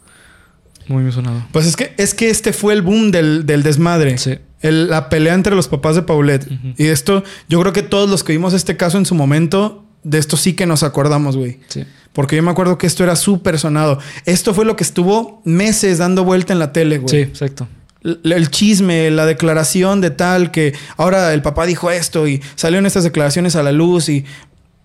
[0.87, 1.45] Muy, muy sonado.
[1.53, 4.17] Pues es que, es que este fue el boom del, del desmadre.
[4.17, 4.39] Sí.
[4.63, 6.49] El- la pelea entre los papás de Paulette.
[6.79, 10.19] Y esto, yo creo que todos los que vimos este caso en su momento, de
[10.19, 11.61] esto sí que nos acordamos, güey.
[11.69, 11.85] Sí.
[12.15, 13.99] Porque yo me acuerdo que esto era súper sonado.
[14.25, 17.11] Esto fue lo que estuvo meses dando vuelta en la tele, güey.
[17.11, 17.69] Sí, exacto.
[18.03, 23.05] El chisme, la declaración de tal que ahora el papá dijo esto y salieron estas
[23.05, 24.25] declaraciones a la luz y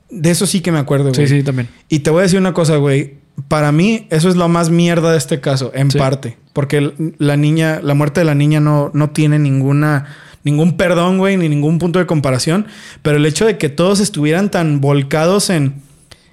[0.10, 1.28] de eso sí que me acuerdo, güey.
[1.28, 1.70] Sí, sí, también.
[1.90, 3.16] Y te voy a decir una cosa, güey.
[3.48, 5.98] Para mí, eso es lo más mierda de este caso, en Sí.
[5.98, 6.38] parte.
[6.54, 10.06] Porque la niña, la muerte de la niña no, no tiene ninguna,
[10.44, 12.68] ningún perdón, güey, ni ningún punto de comparación.
[13.02, 15.82] Pero el hecho de que todos estuvieran tan volcados en.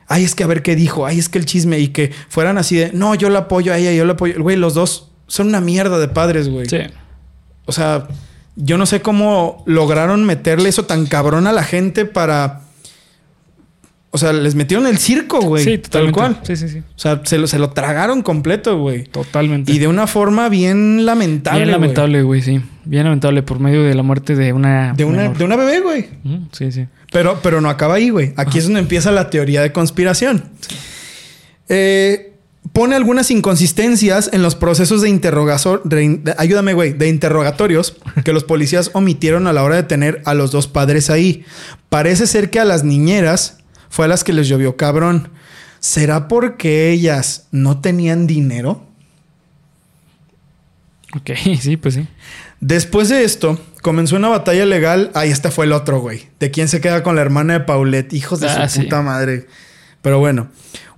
[0.08, 1.06] Ay, es que a ver qué dijo.
[1.06, 1.78] Ay, es que el chisme.
[1.78, 2.90] Y que fueran así de.
[2.92, 4.34] No, yo la apoyo a ella, yo la apoyo.
[4.42, 6.68] Güey, los dos son una mierda de padres, güey.
[6.68, 6.78] Sí.
[7.64, 8.08] O sea,
[8.56, 12.62] yo no sé cómo lograron meterle eso tan cabrón a la gente para.
[14.10, 15.62] O sea, les metieron el circo, güey.
[15.62, 16.18] Sí, tal totalmente.
[16.18, 16.40] cual.
[16.42, 16.78] Sí, sí, sí.
[16.80, 19.04] O sea, se lo, se lo tragaron completo, güey.
[19.04, 19.70] Totalmente.
[19.70, 21.60] Y de una forma bien lamentable.
[21.60, 22.60] Bien lamentable, güey, sí.
[22.84, 24.94] Bien lamentable por medio de la muerte de una...
[24.94, 25.38] De una, menor.
[25.38, 26.08] de una bebé, güey.
[26.50, 26.88] Sí, sí.
[27.12, 28.32] Pero, pero no acaba ahí, güey.
[28.34, 30.42] Aquí es donde empieza la teoría de conspiración.
[31.68, 32.29] Eh,
[32.72, 35.80] pone algunas inconsistencias en los procesos de interrogación.
[36.38, 36.92] ayúdame, güey.
[36.92, 41.10] De interrogatorios que los policías omitieron a la hora de tener a los dos padres
[41.10, 41.44] ahí.
[41.88, 43.58] Parece ser que a las niñeras
[43.88, 45.30] fue a las que les llovió cabrón.
[45.80, 48.86] ¿Será porque ellas no tenían dinero?
[51.16, 51.30] Ok,
[51.60, 52.06] sí, pues sí.
[52.60, 55.10] Después de esto, comenzó una batalla legal.
[55.14, 56.28] Ahí este fue el otro, güey.
[56.38, 58.12] De quién se queda con la hermana de Paulette.
[58.12, 58.82] Hijos de Ah, su sí.
[58.84, 59.46] puta madre.
[60.02, 60.48] Pero bueno,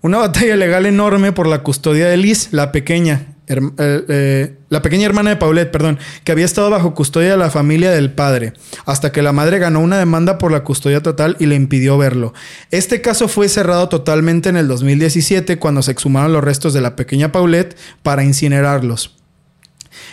[0.01, 3.27] una batalla legal enorme por la custodia de Liz, la pequeña.
[3.49, 7.51] eh, eh, la pequeña hermana de Paulette, perdón, que había estado bajo custodia de la
[7.51, 8.55] familia del padre,
[8.87, 12.33] hasta que la madre ganó una demanda por la custodia total y le impidió verlo.
[12.71, 16.97] Este caso fue cerrado totalmente en el 2017 cuando se exhumaron los restos de la
[16.97, 19.22] pequeña Paulette para incinerarlos.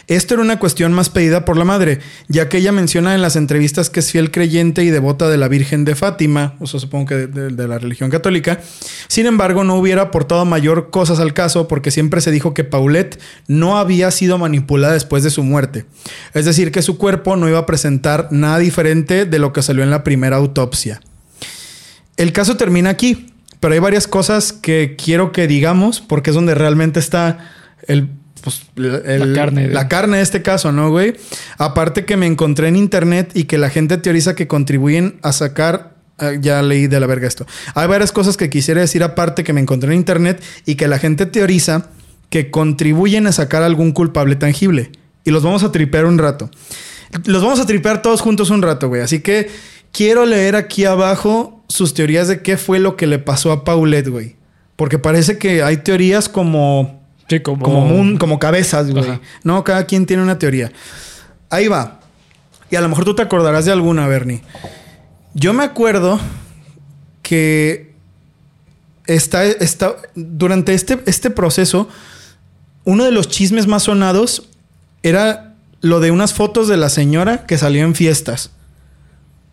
[0.10, 3.36] Esto era una cuestión más pedida por la madre, ya que ella menciona en las
[3.36, 7.06] entrevistas que es fiel creyente y devota de la Virgen de Fátima, o sea, supongo
[7.06, 8.60] que de, de- la religión católica.
[9.08, 13.20] Sin embargo, no hubiera aportado mayor cosas al caso porque siempre se dijo que Paulette
[13.48, 15.86] no había sido manipulada después de su muerte.
[16.34, 19.84] Es decir, que su cuerpo no iba a presentar nada diferente de lo que salió
[19.84, 21.02] en la primera autopsia.
[22.18, 26.56] El caso termina aquí, pero hay varias cosas que quiero que digamos porque es donde
[26.56, 27.52] realmente está
[27.88, 28.10] el,
[28.40, 31.16] pues, el- La carne de- la carne de este caso, ¿no, güey?
[31.58, 35.96] Aparte que me encontré en internet y que la gente teoriza que contribuyen a sacar.
[36.22, 37.46] ah, ya leí de la verga esto.
[37.76, 41.00] Hay varias cosas que quisiera decir aparte que me encontré en internet y que la
[41.00, 41.92] gente teoriza
[42.30, 44.92] que contribuyen a sacar algún culpable tangible.
[45.24, 46.50] Y los vamos a tripear un rato.
[47.26, 49.02] Los vamos a tripear todos juntos un rato, güey.
[49.02, 49.50] Así que
[49.94, 54.10] quiero leer aquí abajo sus teorías de qué fue lo que le pasó a Paulette,
[54.10, 54.36] güey.
[54.76, 56.99] Porque parece que hay teorías como
[57.30, 57.64] Sí, como...
[57.64, 59.04] como, como cabezas, güey.
[59.04, 59.22] Ajá.
[59.44, 60.72] No, cada quien tiene una teoría.
[61.50, 62.00] Ahí va.
[62.72, 64.42] Y a lo mejor tú te acordarás de alguna, Bernie.
[65.34, 66.20] Yo me acuerdo
[67.22, 67.94] que
[69.06, 71.88] está, está, durante este, este proceso,
[72.84, 74.50] uno de los chismes más sonados
[75.04, 78.52] era lo de unas fotos de la señora que salió en fiestas.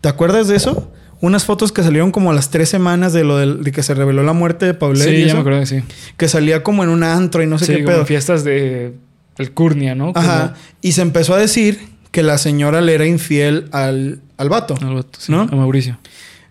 [0.01, 0.91] ¿Te acuerdas de eso?
[1.19, 3.93] Unas fotos que salieron como a las tres semanas de lo del- de que se
[3.95, 5.07] reveló la muerte de Paulette.
[5.09, 5.35] y Sí, ya eso.
[5.35, 5.81] me acuerdo, sí.
[6.15, 7.99] Que salía como en un antro y no sé sí, qué como pedo.
[8.01, 8.93] en fiestas de...
[9.37, 10.13] El Curnia, ¿no?
[10.13, 10.53] Como- Ajá.
[10.81, 11.79] Y se empezó a decir
[12.11, 14.75] que la señora le era infiel al, al vato.
[14.81, 15.41] Algo, sí, ¿No?
[15.41, 15.97] A Mauricio.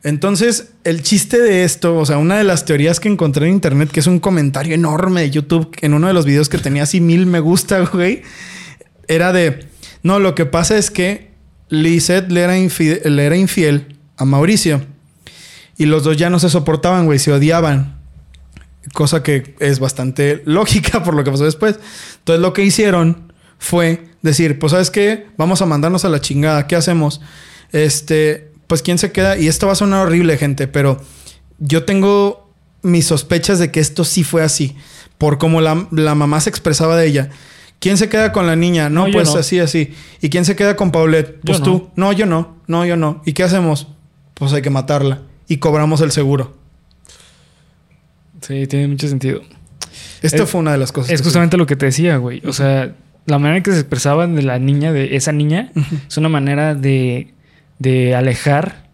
[0.05, 3.91] Entonces, el chiste de esto, o sea, una de las teorías que encontré en internet,
[3.91, 7.01] que es un comentario enorme de YouTube, en uno de los videos que tenía así
[7.01, 8.23] mil me gusta, güey,
[9.09, 9.67] era de,
[10.05, 11.31] no, lo que pasa es que
[11.71, 14.83] Lisette le era, le era infiel a Mauricio
[15.79, 17.97] y los dos ya no se soportaban, güey, se odiaban.
[18.93, 21.79] Cosa que es bastante lógica por lo que pasó después.
[22.19, 26.67] Entonces lo que hicieron fue decir, pues sabes qué, vamos a mandarnos a la chingada,
[26.67, 27.21] ¿qué hacemos?
[27.73, 31.01] Este, pues quién se queda, y esto va a sonar horrible, gente, pero
[31.59, 32.51] yo tengo
[32.83, 34.77] mis sospechas de que esto sí fue así,
[35.19, 37.31] por cómo la, la mamá se expresaba de ella.
[37.79, 38.89] ¿Quién se queda con la niña?
[38.89, 39.41] No, pues no.
[39.41, 39.95] así, así.
[40.21, 41.41] ¿Y quién se queda con Paulette?
[41.45, 41.91] Pues Yo tú.
[41.95, 42.57] No, yo no.
[42.67, 43.23] No, yo no.
[43.27, 43.89] ¿Y qué hacemos?
[44.39, 45.23] Pues hay que matarla.
[45.49, 46.57] Y cobramos el seguro.
[48.41, 49.41] Sí, tiene mucho sentido.
[50.23, 51.11] Esta Es- fue una de las cosas.
[51.13, 52.43] Es justamente lo que te decía, güey.
[52.47, 52.95] O sea,
[53.27, 55.71] la manera en que se expresaban de la niña, de esa niña,
[56.09, 57.33] es una manera de,
[57.79, 58.87] de alejar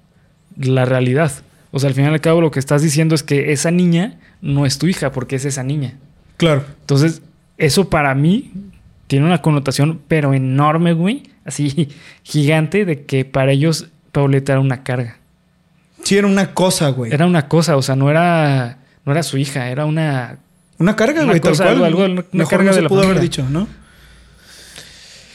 [0.57, 1.33] la realidad.
[1.71, 4.19] O sea, al final y al cabo lo que estás diciendo es que esa niña
[4.41, 5.95] no es tu hija porque es esa niña.
[6.37, 6.65] Claro.
[6.81, 7.23] Entonces,
[7.59, 8.53] eso para mí
[9.07, 11.25] tiene una connotación, pero enorme, güey.
[11.45, 11.89] Así
[12.23, 15.19] gigante de que para ellos Pauleta era una carga.
[16.05, 17.13] Sí, era una cosa, güey.
[17.13, 20.39] Era una cosa, o sea, no era, no era su hija, era una
[20.79, 21.85] Una carga, Una güey, tal cosa, cual.
[21.85, 23.69] algo- algo- una Mejor carga no se de la pudo haber dicho, ¿no?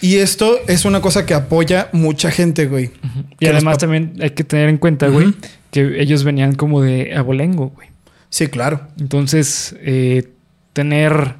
[0.01, 2.91] Y esto es una cosa que apoya mucha gente, güey.
[3.39, 5.33] Y además también hay que tener en cuenta, güey,
[5.71, 7.87] que ellos venían como de abolengo, güey.
[8.29, 8.81] Sí, claro.
[8.99, 10.29] Entonces, eh,
[10.73, 11.35] tener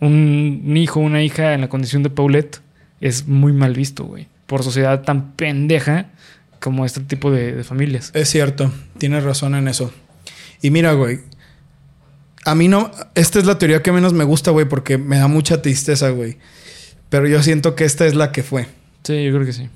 [0.00, 2.60] un, un hijo, una hija en la condición de Paulette
[3.00, 4.28] es muy mal visto, güey.
[4.46, 6.06] Por sociedad tan pendeja
[6.60, 8.10] como este tipo de, de familias.
[8.14, 8.72] Es cierto.
[8.98, 9.92] Tienes razón en eso.
[10.62, 11.20] Y mira, güey.
[12.44, 12.90] A mí no...
[13.14, 16.38] Esta es la teoría que menos me gusta, güey, porque me da mucha tristeza, güey.
[17.08, 18.66] Pero yo siento que esta es la que fue.
[19.04, 19.68] Sí, yo creo que sí.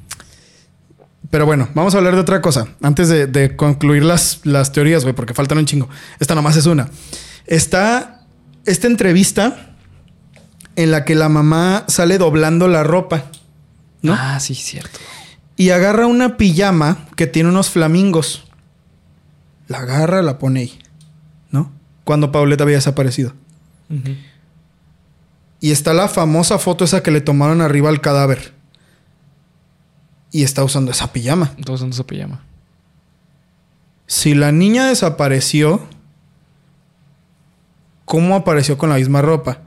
[1.30, 2.68] Pero bueno, vamos a hablar de otra cosa.
[2.83, 5.89] Antes de, de concluir las, las teorías, güey, porque faltan un chingo.
[6.20, 6.91] Esta nomás es una.
[7.47, 8.26] Está
[8.66, 9.76] esta entrevista
[10.76, 13.30] en la que la mamá sale doblando la ropa,
[14.03, 14.14] ¿no?
[14.14, 14.99] Ah, sí, cierto.
[15.62, 18.48] Y agarra una pijama que tiene unos flamingos.
[19.68, 20.78] la agarra, la pone ahí,
[21.52, 21.70] ¿no?
[22.02, 23.32] Cuando Paulette había desaparecido.
[25.60, 28.52] Y está la famosa foto esa que le tomaron arriba al cadáver.
[30.32, 31.54] Y está usando esa pijama.
[31.64, 32.44] Todos usando su pijama.
[34.08, 35.86] Si la niña desapareció,
[38.04, 39.60] ¿cómo apareció con la misma ropa?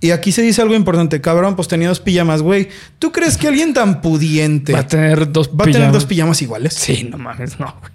[0.00, 2.68] Y aquí se dice algo importante, cabrón, pues tenía dos pijamas, güey.
[2.98, 6.40] ¿Tú crees que alguien tan pudiente Va a tener dos va a tener dos pijamas
[6.42, 6.74] iguales?
[6.74, 7.92] Sí, no mames, no, güey.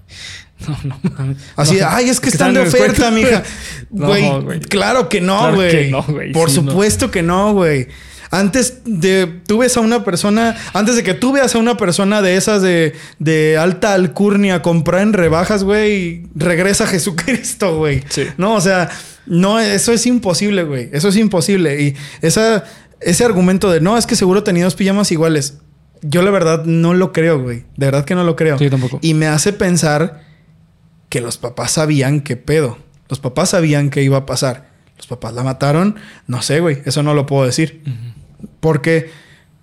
[0.67, 1.37] No, no mames.
[1.55, 3.43] Así, de, No, ay, es que que están de están oferta, mija.
[3.89, 4.29] güey.
[4.29, 4.59] No, güey.
[4.59, 5.91] claro que no, güey.
[5.91, 6.05] no.
[6.33, 7.87] Por Sí, supuesto que no, güey.
[8.32, 12.21] Antes de tú ves a una persona, antes de que tú veas a una persona
[12.21, 18.03] de esas de, de alta alcurnia comprar en rebajas, güey, regresa Jesucristo, güey.
[18.07, 18.23] Sí.
[18.38, 18.89] No, o sea,
[19.25, 20.89] no, eso es imposible, güey.
[20.93, 21.82] Eso es imposible.
[21.82, 22.63] Y esa,
[23.01, 25.57] ese argumento de no, es que seguro tenía dos pijamas iguales.
[26.01, 27.65] Yo la verdad no lo creo, güey.
[27.75, 28.57] De verdad que no lo creo.
[28.57, 28.99] Sí, tampoco.
[29.01, 30.23] Y me hace pensar
[31.09, 32.77] que los papás sabían qué pedo.
[33.09, 34.71] Los papás sabían qué iba a pasar.
[34.95, 35.97] Los papás la mataron.
[36.27, 36.82] No sé, güey.
[36.86, 37.84] Eso no lo puedo decir.
[38.59, 39.09] Porque,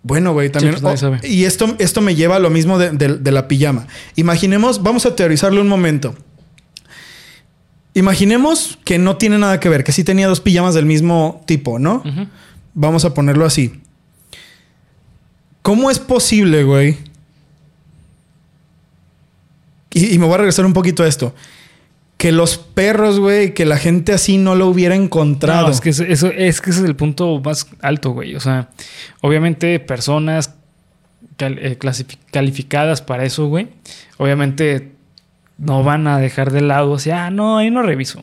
[0.03, 0.75] bueno, güey, también...
[0.91, 3.87] pues oh, y esto, esto me lleva a lo mismo de, de- de la pijama.
[4.17, 6.15] Imaginemos, vamos a teorizarlo un momento.
[7.95, 11.79] Imaginemos que no tiene nada que ver, que sí tenía dos pijamas del mismo tipo,
[11.79, 12.03] ¿no?
[12.75, 13.81] Vamos a ponerlo así.
[15.63, 16.97] ¿Cómo es posible, güey?
[19.93, 21.35] Y, y me voy a regresar un poquito a esto.
[22.19, 25.71] Que los perros, güey, que la gente así no lo hubiera encontrado.
[25.71, 28.35] Es que eso, es que ese es el punto más alto, güey.
[28.35, 28.69] O sea,
[29.23, 30.55] obviamente personas
[31.37, 31.79] cal- eh,
[32.33, 33.69] calificadas para eso, güey,
[34.19, 34.93] obviamente
[35.59, 38.23] no van a dejar de lado así, ah, no, ahí no reviso.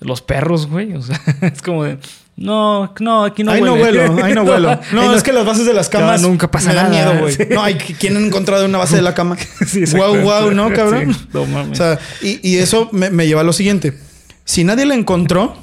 [0.00, 1.98] Los perros, güey, o sea, es como de,
[2.36, 4.08] no, no, aquí no ahí no huele.
[4.08, 4.80] vuelo, ahí no vuelo.
[4.92, 7.04] No, ahí es que las bases de las camas No, nunca pasa me dan nada.
[7.12, 7.34] miedo, güey.
[7.34, 7.42] Sí.
[7.50, 9.36] No, hay quien han encontrado una base de la cama.
[9.66, 11.14] Sí, wow, wow, ¿no, cabrón?
[11.14, 11.72] Sí, no mames.
[11.80, 13.98] O sea, y, y eso me, me lleva a lo siguiente.
[14.44, 15.56] Si nadie la encontró,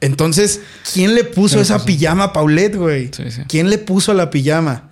[0.00, 0.60] entonces,
[0.92, 1.86] ¿quién le puso ¿Quién le esa puso?
[1.86, 3.10] pijama a Paulette, güey?
[3.16, 3.42] Sí, sí.
[3.48, 4.90] ¿Quién le puso la pijama?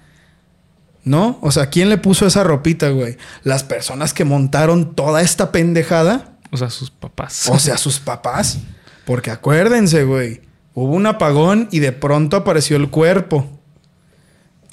[1.05, 1.39] ¿No?
[1.43, 3.19] O sea, ¿quién le puso esa ropita, güey?
[3.43, 6.37] Las personas que montaron toda esta pendejada.
[6.51, 7.49] O sea, sus papás.
[7.51, 8.59] O sea, sus papás.
[9.07, 10.41] Porque acuérdense, güey.
[10.75, 13.49] Hubo un apagón y de pronto apareció el cuerpo.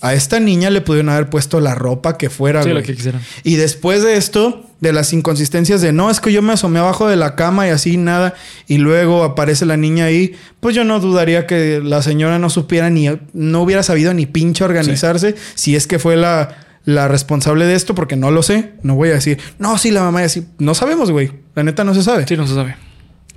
[0.03, 2.81] A esta niña le pudieron haber puesto la ropa que fuera, Sí, güey.
[2.81, 3.21] lo que quisieran.
[3.43, 7.07] Y después de esto, de las inconsistencias de no, es que yo me asomé abajo
[7.07, 8.33] de la cama y así nada,
[8.67, 12.89] y luego aparece la niña ahí, pues yo no dudaría que la señora no supiera
[12.89, 17.75] ni, no hubiera sabido ni pinche organizarse si es que fue la, la responsable de
[17.75, 18.71] esto, porque no lo sé.
[18.81, 20.47] No voy a decir, no, sí, la mamá y así.
[20.57, 21.31] No sabemos, güey.
[21.53, 22.25] La neta no se sabe.
[22.27, 22.75] Sí, no se sabe.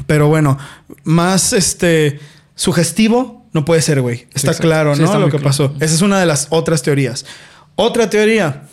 [0.06, 0.58] Pero bueno,
[1.04, 2.18] más este
[2.54, 4.26] sugestivo no puede ser, güey.
[4.34, 4.62] Está exacto.
[4.62, 5.06] claro, Sí, ¿no?
[5.06, 5.44] está Lo que claro.
[5.44, 5.74] pasó.
[5.80, 7.24] Esa es una de las otras teorías.
[7.76, 8.64] Otra teoría.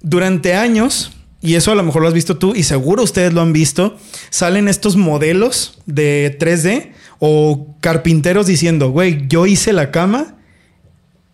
[0.00, 3.40] Durante años, y eso a lo mejor lo has visto tú y seguro ustedes lo
[3.40, 3.96] han visto,
[4.30, 10.35] salen estos modelos de 3D o carpinteros diciendo, güey, yo hice la cama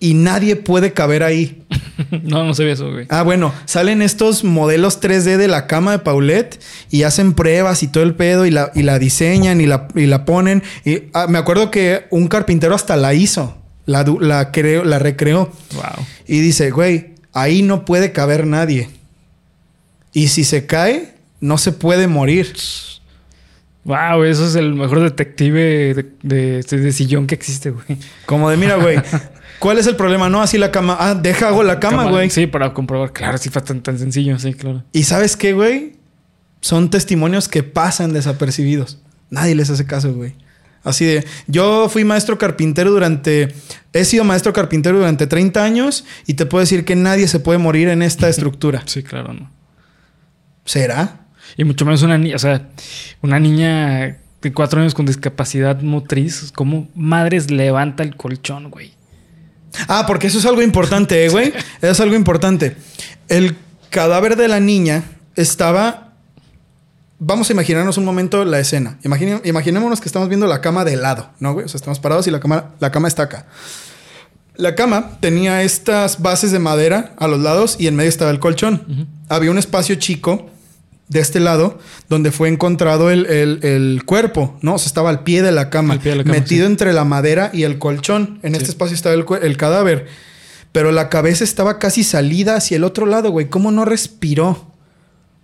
[0.02, 1.62] y nadie puede caber ahí.
[2.24, 3.06] no, no sabía eso, güey.
[3.08, 7.86] Ah, bueno, salen estos modelos 3D de la cama de Paulette y hacen pruebas y
[7.88, 10.64] todo el pedo y la, y la diseñan y la, y la ponen.
[10.84, 15.52] Y ah, me acuerdo que un carpintero hasta la hizo, la, la, creó, la recreó
[15.74, 16.04] Wow.
[16.26, 18.90] y dice, güey, ahí no puede caber nadie.
[20.12, 22.52] Y si se cae, no se puede morir.
[23.84, 27.98] Wow, eso es el mejor detective de, de- de sillón que existe, güey.
[28.26, 28.96] Como de, mira, güey,
[29.62, 30.28] ¿cuál es el problema?
[30.28, 30.96] No, así la cama.
[30.98, 32.28] Ah, deja hago la cama, güey.
[32.30, 33.12] Sí, para comprobar.
[33.12, 34.82] Claro, sí fue tan, tan sencillo, sí, claro.
[34.92, 35.92] Y sabes qué, güey?
[36.60, 38.98] Son testimonios que pasan desapercibidos.
[39.30, 40.34] Nadie les hace caso, güey.
[40.82, 43.54] Así de, yo fui maestro carpintero durante,
[43.92, 47.58] he sido maestro carpintero durante 30 años y te puedo decir que nadie se puede
[47.58, 48.82] morir en esta estructura.
[48.86, 49.48] Sí, claro, no.
[50.64, 51.20] ¿Será?
[51.56, 52.68] Y mucho menos una niña, o sea,
[53.20, 58.92] una niña de cuatro años con discapacidad motriz, ¿cómo madres levanta el colchón, güey?
[59.88, 61.52] Ah, porque eso es algo importante, eh, güey.
[61.82, 62.76] es algo importante.
[63.28, 63.56] El
[63.90, 65.04] cadáver de la niña
[65.36, 66.12] estaba.
[67.18, 68.98] Vamos a imaginarnos un momento la escena.
[69.04, 71.64] Imagine- imaginémonos que estamos viendo la cama de lado, ¿no, güey?
[71.64, 73.46] O sea, estamos parados y la cama, la cama está acá.
[74.56, 78.38] La cama tenía estas bases de madera a los lados y en medio estaba el
[78.40, 79.08] colchón.
[79.28, 80.50] Había un espacio chico
[81.08, 81.78] de este lado
[82.08, 84.74] donde fue encontrado el, el- el cuerpo, ¿no?
[84.74, 86.72] O sea, estaba al pie de la cama, Al pie de la cama, metido sí.
[86.72, 88.38] entre la madera y el colchón.
[88.42, 90.06] En este espacio estaba el, el cadáver.
[90.72, 93.50] Pero la cabeza estaba casi salida hacia el otro lado, güey.
[93.50, 94.72] ¿Cómo no respiró?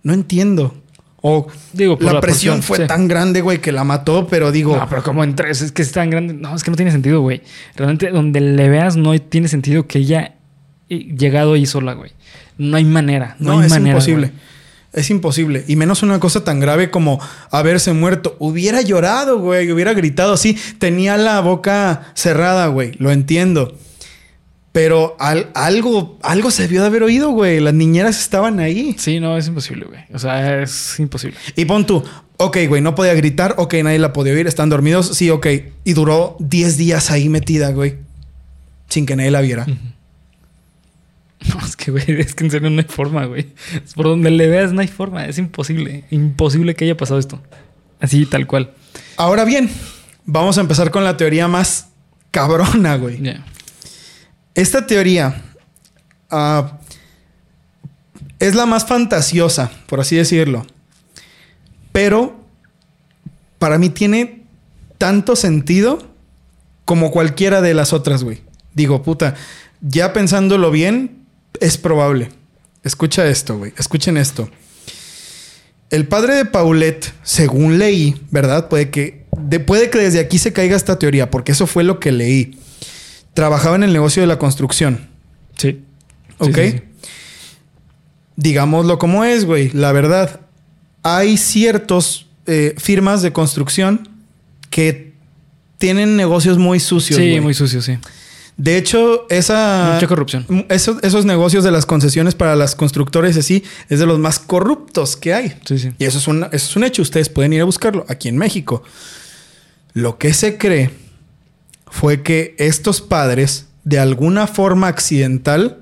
[0.01, 0.75] No entiendo.
[1.21, 2.87] O Digo, la, la presión fue sí.
[2.87, 4.75] tan grande, güey, que la mató, pero digo...
[4.77, 6.33] No, pero como en tres, es que es tan grande.
[6.33, 7.43] No, es que no tiene sentido, güey.
[7.75, 10.35] Realmente, donde le veas, no tiene sentido que ella
[10.89, 12.13] eh, llegado ahí sola, güey.
[12.57, 13.35] No hay manera.
[13.37, 13.91] No, No, hay es manera.
[13.91, 14.27] imposible.
[14.29, 14.39] güey.
[14.91, 15.65] Es imposible.
[15.67, 17.19] Y menos una cosa tan grave como
[17.51, 18.35] haberse muerto.
[18.39, 19.71] Hubiera llorado, güey.
[19.71, 20.35] Hubiera gritado.
[20.35, 22.93] Sí, tenía la boca cerrada, güey.
[22.97, 23.77] Lo entiendo.
[24.71, 27.59] Pero al- algo, algo se debió de haber oído, güey.
[27.59, 28.95] Las niñeras estaban ahí.
[28.97, 30.01] Sí, no, es imposible, güey.
[30.13, 31.37] O sea, es imposible.
[31.55, 32.03] Y pon tú,
[32.37, 35.47] ok, güey, no podía gritar, ok, nadie la podía oír, están dormidos, sí, ok.
[35.83, 37.97] Y duró 10 días ahí metida, güey.
[38.89, 39.65] Sin que nadie la viera.
[41.53, 43.53] No, es que, güey, es que en serio no hay forma, güey.
[43.73, 45.25] Es Por donde le veas no hay forma.
[45.25, 46.03] Es imposible.
[46.11, 47.41] Imposible que haya pasado esto.
[47.99, 48.73] Así, tal cual.
[49.17, 49.69] Ahora bien,
[50.25, 51.89] vamos a empezar con la teoría más
[52.31, 53.21] cabrona, güey.
[54.55, 55.41] Esta teoría
[56.29, 56.79] ah,
[58.39, 60.65] es la más fantasiosa, por así decirlo.
[61.91, 62.39] Pero
[63.57, 64.43] para mí tiene
[64.97, 66.07] tanto sentido
[66.85, 68.41] como cualquiera de las otras, güey.
[68.73, 69.35] Digo, puta,
[69.81, 71.18] ya pensándolo bien,
[71.59, 72.29] es probable.
[72.83, 73.73] Escucha esto, güey.
[73.77, 74.49] Escuchen esto.
[75.89, 78.69] El padre de Paulette, según leí, ¿verdad?
[78.69, 81.99] Puede que, de- puede que desde aquí se caiga esta teoría, porque eso fue lo
[81.99, 82.57] que leí.
[83.33, 85.07] Trabajaba en el negocio de la construcción.
[85.57, 85.81] Sí.
[86.37, 86.55] ¿Ok?
[86.55, 86.81] sí, sí.
[88.35, 89.69] Digámoslo como es, güey.
[89.71, 90.41] La verdad,
[91.03, 94.07] hay ciertos eh, firmas de construcción
[94.69, 95.13] que
[95.77, 97.19] tienen negocios muy sucios.
[97.19, 97.97] Sí, muy sucio, sí.
[98.59, 99.91] De hecho, esa.
[99.93, 100.45] Mucha corrupción.
[100.67, 105.15] Esos, esos negocios de las concesiones para las constructores así es de los más corruptos
[105.15, 105.57] que hay.
[105.63, 105.93] Sí, sí.
[105.97, 107.01] Y eso es, un, eso es un hecho.
[107.01, 108.83] Ustedes pueden ir a buscarlo aquí en México.
[109.93, 110.91] Lo que se cree
[111.87, 115.77] fue que estos padres, de alguna forma accidental,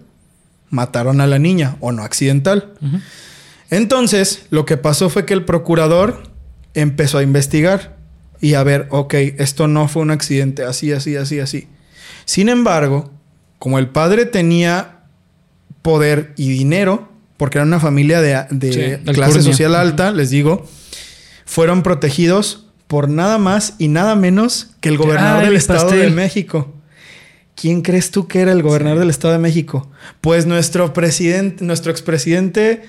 [0.70, 2.74] mataron a la niña o no accidental.
[3.72, 6.22] Entonces, lo que pasó fue que el procurador
[6.76, 7.98] empezó a investigar
[8.40, 11.68] y a ver, ok, esto no fue un accidente, así, así, así, así.
[12.28, 13.10] Sin embargo,
[13.58, 15.00] como el padre tenía
[15.82, 19.42] poder y dinero, porque era una familia de, de Sí, de clase alcurnia.
[19.52, 20.68] social alta, les digo,
[21.46, 26.10] fueron protegidos por nada más y nada menos que el gobernador Ay, del Estado de.
[26.10, 26.74] México.
[27.56, 29.90] ¿Quién crees tú que era el gobernador del Estado de México?
[30.22, 32.84] Pues nuestro presidente, nuestro expresidente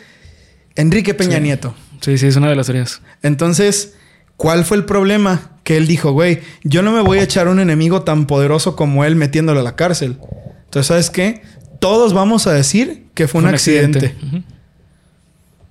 [0.74, 1.42] Enrique Peña Sí.
[1.42, 1.74] Nieto.
[2.00, 3.00] Sí, sí, es una de las teorías.
[3.22, 3.94] Entonces,
[4.38, 5.50] ¿cuál fue el problema?
[5.64, 9.04] Que él dijo, güey, yo no me voy a echar un enemigo tan poderoso como
[9.04, 10.16] él metiéndolo a la cárcel.
[10.64, 11.42] Entonces, ¿sabes qué?
[11.78, 14.14] Todos vamos a decir que fue un, accidente.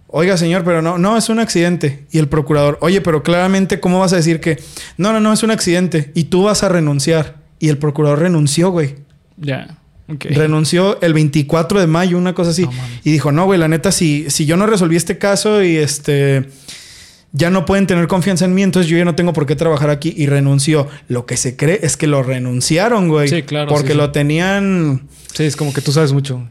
[0.08, 2.06] Oiga, señor, pero no, no, es un accidente.
[2.12, 4.60] Y el procurador, oye, pero claramente, ¿cómo vas a decir que
[4.98, 6.12] no, no, no, es un accidente?
[6.14, 7.38] Y tú vas a renunciar.
[7.60, 8.96] Y el procurador renunció, güey.
[9.38, 9.80] Ya.
[10.08, 10.26] Ok.
[10.30, 12.68] Renunció el 24 de mayo, una cosa así.
[13.04, 16.50] Y dijo, no, güey, la neta, si, si yo no resolví este caso y este...
[17.34, 19.90] Ya no pueden tener confianza en mí, entonces yo ya no tengo por qué trabajar
[19.90, 20.14] aquí.
[20.16, 20.88] Y renunció.
[21.08, 23.28] Lo que se cree es que lo renunciaron, güey.
[23.28, 23.98] Sí, claro, Porque sí, sí.
[23.98, 25.08] lo tenían...
[25.34, 26.48] Sí, es como que tú sabes mucho.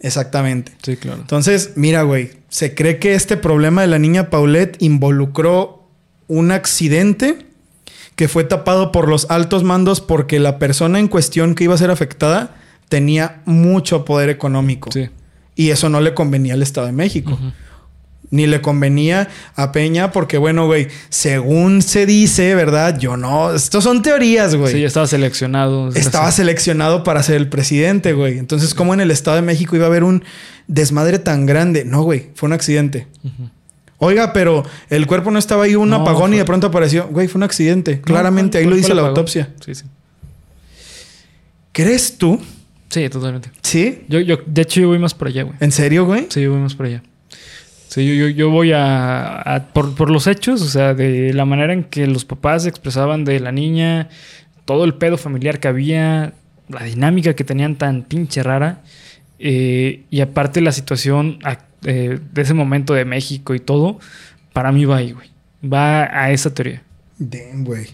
[0.00, 0.72] Exactamente.
[0.82, 1.20] Sí, claro.
[1.20, 5.88] Entonces, mira, güey, se cree que este problema de la niña Paulette involucró
[6.28, 7.46] un accidente
[8.14, 11.78] que fue tapado por los altos mandos porque la persona en cuestión que iba a
[11.78, 12.56] ser afectada
[12.88, 14.90] tenía mucho poder económico.
[14.92, 15.08] Sí.
[15.54, 17.38] Y eso no le convenía al Estado de México.
[18.30, 22.98] Ni le convenía a Peña porque, bueno, güey, según se dice, ¿verdad?
[22.98, 23.54] Yo no...
[23.54, 24.72] Estos son teorías, güey.
[24.74, 25.88] Sí, ya estaba seleccionado.
[25.94, 28.38] Estaba seleccionado para ser el presidente, güey.
[28.38, 30.24] Entonces, ¿cómo en el Estado de México iba a haber un
[30.66, 31.84] desmadre tan grande?
[31.86, 33.06] No, güey, fue un accidente.
[33.96, 37.08] Oiga, pero el cuerpo no estaba ahí, un No, apagón y de pronto apareció.
[37.08, 38.00] Güey, fue un accidente.
[38.02, 39.08] Claramente, ahí fue- lo dice la apagón.
[39.10, 39.48] autopsia.
[39.64, 39.84] Sí, sí.
[41.72, 42.40] ¿Crees tú?
[42.90, 43.50] Sí, totalmente.
[43.62, 44.04] ¿Sí?
[44.08, 45.56] Yo, yo, de hecho, yo voy más por allá, güey.
[45.60, 46.26] ¿En serio, güey?
[46.30, 47.02] Sí, yo voy más por allá.
[47.88, 51.44] Sí, yo, yo, yo voy a, a- por, por los hechos, o sea, de la
[51.44, 54.08] manera en que los papás se expresaban de la niña,
[54.64, 56.32] todo el pedo familiar que había,
[56.68, 58.82] la dinámica que tenían tan pinche rara,
[59.38, 63.98] eh, y aparte la situación ac- eh, de ese momento de México y todo,
[64.52, 65.28] para mí va ahí, güey.
[65.64, 66.82] Va a esa teoría.
[67.18, 67.86] Damn, güey.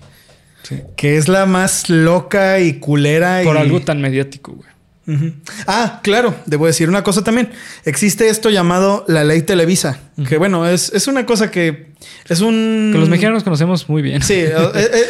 [0.96, 3.58] Que es la más loca y culera Por y...
[3.58, 4.68] algo tan mediático, güey.
[5.66, 7.50] Ah, claro, debo decir una cosa también.
[7.84, 11.92] Existe esto llamado la ley Televisa, que bueno, es, es una cosa que
[12.28, 12.90] es un...
[12.92, 14.22] Que los mexicanos conocemos muy bien.
[14.22, 14.54] Sí, eh,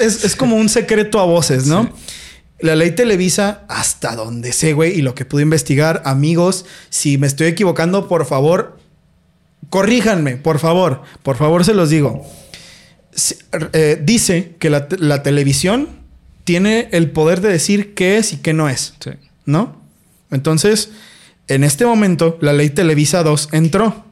[0.00, 1.84] es, es como un secreto a voces, ¿no?
[1.84, 1.90] Sí.
[2.60, 7.26] La ley Televisa, hasta donde sé, güey, y lo que pude investigar, amigos, si me
[7.26, 8.78] estoy equivocando, por favor,
[9.70, 12.24] corríjanme, por favor, por favor se los digo.
[13.72, 15.88] Eh, dice que la, la televisión
[16.44, 19.10] tiene el poder de decir qué es y qué no es, Sí.
[19.46, 19.83] ¿no?
[20.34, 20.90] Entonces,
[21.48, 24.04] en este momento, la ley Televisa 2 entró.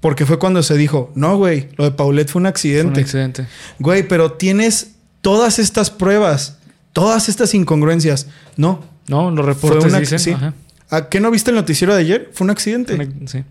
[0.00, 3.00] Porque fue cuando se dijo, no, güey, lo de Paulette fue un Fue un accidente.
[3.02, 3.46] accidente.
[3.78, 6.56] Güey, pero tienes todas estas pruebas,
[6.94, 8.26] todas estas incongruencias.
[8.56, 10.18] No, No, los fue reportes un dicen.
[10.18, 10.30] sí.
[10.30, 10.54] ajá.
[10.88, 12.30] ¿A qué no viste el noticiero de ayer?
[12.32, 12.94] Fue un accidente.
[12.94, 13.44] Una- sí.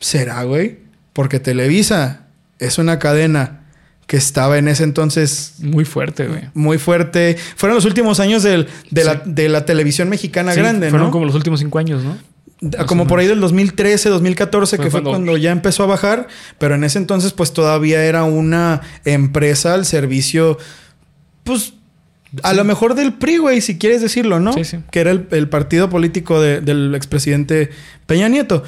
[0.00, 0.78] ¿Será, güey?
[1.12, 2.26] Porque Televisa
[2.58, 3.65] es una cadena
[4.06, 6.42] que estaba en ese entonces Muy fuerte, güey.
[6.54, 7.36] muy fuerte.
[7.56, 9.06] Fueron los últimos años del- de, Sí.
[9.06, 11.12] la, de la televisión mexicana Sí, grande, Fueron ¿no?
[11.12, 12.16] como los últimos cinco años, ¿no?
[12.78, 15.86] Ah, Como por ahí del 2013, 2014, Fue que fue cuando- cuando ya empezó a
[15.86, 16.28] bajar,
[16.58, 20.56] pero en ese entonces pues todavía era una empresa al servicio,
[21.44, 21.74] pues
[22.42, 24.52] a lo mejor del PRI, güey, si quieres decirlo, ¿no?
[24.54, 24.78] Sí, sí.
[24.90, 27.70] Que era el, el partido político de- del expresidente
[28.06, 28.62] Peña Nieto.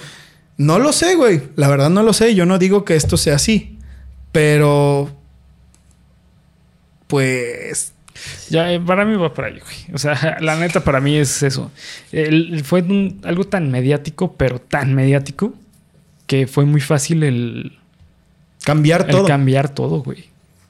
[0.58, 3.36] No lo sé, güey, la verdad no lo sé, yo no digo que esto sea
[3.36, 3.78] así,
[4.32, 5.17] pero
[7.08, 7.92] pues
[8.50, 9.94] Ya, eh, para mí va por ahí, güey.
[9.94, 11.70] O sea, la neta para mí es eso.
[12.12, 15.54] El- fue un- algo tan mediático, pero tan mediático,
[16.26, 17.78] que fue muy fácil el,
[18.64, 19.26] cambiar el todo.
[19.26, 20.28] cambiar todo, güey.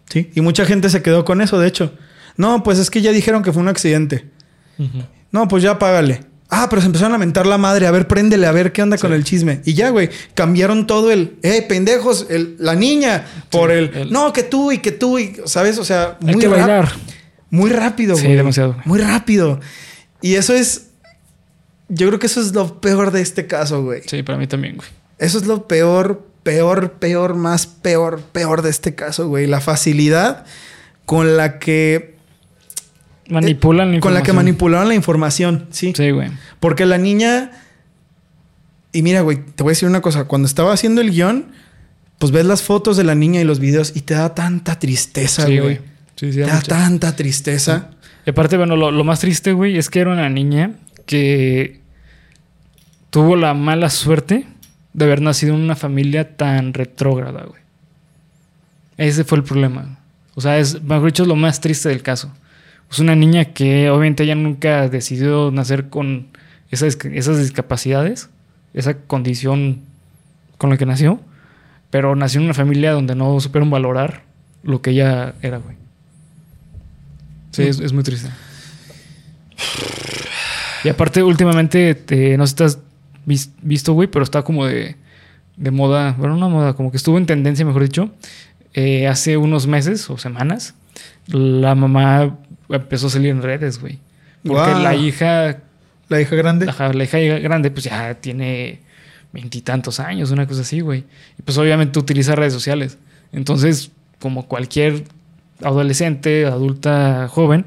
[0.08, 1.92] Sí, y mucha gente se quedó con eso, de hecho.
[2.36, 4.24] No, pues es que ya dijeron que fue un accidente.
[5.32, 6.20] No, pues ya págale.
[6.50, 7.86] Ah, pero se empezaron a mentar la madre.
[7.86, 9.60] A ver, préndele, a ver qué onda con el chisme.
[9.66, 14.32] Y ya, güey, cambiaron todo el, eh, pendejos, el- la niña, por el, el- no,
[14.32, 15.76] que tú y que tú, y, ¿sabes?
[15.78, 16.92] O sea, Hay muy que rap- bailar.
[17.50, 18.36] Muy rápido, Sí, güey.
[18.36, 18.82] demasiado, güey.
[18.86, 19.60] Muy rápido.
[20.22, 20.86] Y eso es,
[21.88, 24.02] yo creo que eso es lo peor de este caso, güey.
[24.06, 24.88] Sí, para mí también, güey.
[25.18, 29.46] Eso es lo peor, peor, peor, más peor, peor de este caso, güey.
[29.46, 30.44] La facilidad
[31.04, 32.17] con la que
[33.28, 34.36] Manipulan la con la que información.
[34.36, 35.92] manipularon la información, sí.
[35.96, 36.30] Sí, güey.
[36.60, 37.50] Porque la niña.
[38.92, 40.24] Y mira, güey, te voy a decir una cosa.
[40.24, 41.46] Cuando estaba haciendo el guion,
[42.18, 45.46] pues ves las fotos de la niña y los videos y te da tanta tristeza,
[45.46, 45.76] Sí, güey.
[46.16, 47.90] Sí, sí, te da da mucha- tanta tristeza.
[48.26, 50.72] Y aparte, bueno, lo, lo más triste, güey, es que era una niña
[51.06, 51.80] que
[53.10, 54.46] tuvo la mala suerte
[54.92, 57.60] de haber nacido en una familia tan retrógrada, güey.
[58.96, 59.98] Ese fue el problema.
[60.34, 62.32] O sea, es, mejor dicho, es lo más triste del caso.
[62.90, 66.28] Es una niña que obviamente ella nunca decidió nacer con
[66.70, 68.30] esas, esas discapacidades,
[68.74, 69.80] esa condición
[70.56, 71.20] con la que nació,
[71.90, 74.22] pero nació en una familia donde no supieron valorar
[74.62, 75.76] lo que ella era, güey.
[77.50, 78.28] Sí, es, es muy triste.
[80.84, 82.78] Y aparte, últimamente, te- no sé si te has
[83.26, 84.96] vis- visto, güey, pero está como de,
[85.56, 88.10] de moda, bueno, una moda, como que estuvo en tendencia, mejor dicho,
[88.74, 90.74] eh, hace unos meses o semanas,
[91.26, 92.36] la mamá
[92.68, 93.98] empezó a salir en redes, güey.
[94.44, 95.58] Porque la hija,
[96.08, 96.66] La hija grande.
[96.66, 98.80] la, la hija grande, pues ya tiene
[99.32, 101.04] veintitantos años, una cosa así, güey.
[101.38, 102.98] Y pues obviamente utiliza redes sociales.
[103.32, 103.90] Entonces,
[104.20, 105.04] como cualquier
[105.62, 107.66] adolescente, adulta, joven,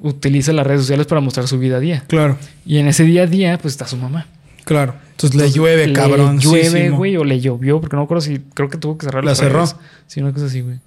[0.00, 2.04] utiliza las redes sociales para mostrar su vida a día.
[2.08, 2.36] Claro,
[2.66, 4.26] Y en ese día a día, pues está su mamá.
[4.64, 4.94] claro.
[5.18, 6.38] Entonces le llueve, le cabrón.
[6.38, 9.24] Llueve, güey, o le llovió, porque no me acuerdo si creo que tuvo que cerrar
[9.24, 9.58] La cerró.
[9.64, 9.74] redes.
[10.06, 10.78] Sí, una cosa así, güey.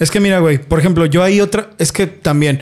[0.00, 2.60] Es que mira, güey, por ejemplo, yo hay otra, es que también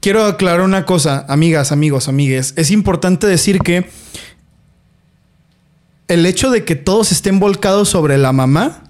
[0.00, 2.54] quiero aclarar una cosa, amigas, amigos, amigues.
[2.56, 3.88] Es importante decir que
[6.08, 8.84] el hecho de que todos estén volcados sobre la mamá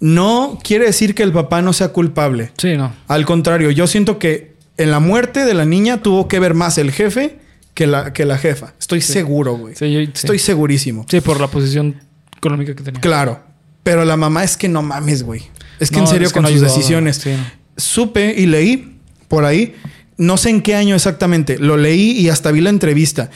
[0.00, 2.50] no quiere decir que el papá no sea culpable.
[2.58, 2.92] Sí, no.
[3.08, 6.78] Al contrario, yo siento que en la muerte de la niña tuvo que ver más
[6.78, 7.38] el jefe
[7.74, 8.74] que la, que la jefa.
[8.78, 9.74] Estoy seguro, güey.
[9.74, 10.10] Sí, yo- sí.
[10.14, 11.04] Estoy segurísimo.
[11.08, 11.96] Sí, por la posición
[12.36, 13.00] económica que tenía.
[13.00, 13.40] Claro.
[13.82, 15.42] Pero la mamá es que no mames, güey.
[15.78, 17.16] Es que No, en serio es que con no sus ayudó, decisiones.
[17.16, 17.44] sí, no.
[17.76, 19.74] Supe y leí por ahí,
[20.16, 23.30] no sé en qué año exactamente, lo leí y hasta vi la entrevista.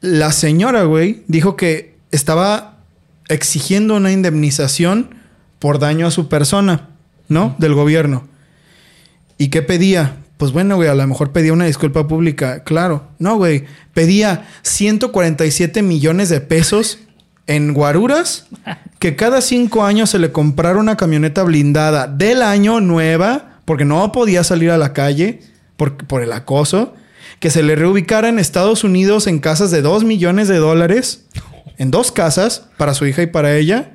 [0.00, 2.78] La señora, güey, dijo que estaba
[3.28, 5.14] exigiendo una indemnización
[5.58, 6.88] por daño a su persona,
[7.28, 7.54] ¿no?
[7.58, 8.26] Del gobierno.
[9.38, 10.16] ¿Y qué pedía?
[10.36, 12.64] Pues bueno, güey, a lo mejor pedía una disculpa pública.
[12.64, 13.08] Claro.
[13.18, 13.64] No, güey.
[13.92, 16.98] Pedía 147 millones de pesos
[17.46, 18.46] en guaruras
[18.98, 24.12] que cada cinco años se le comprara una camioneta blindada del año nueva, porque no
[24.12, 25.40] podía salir a la calle
[25.80, 26.92] por, por el acoso,
[27.38, 31.24] que se le reubicara en Estados Unidos en casas de 2 millones de dólares,
[31.78, 33.92] en dos casas, para su hija y para ella,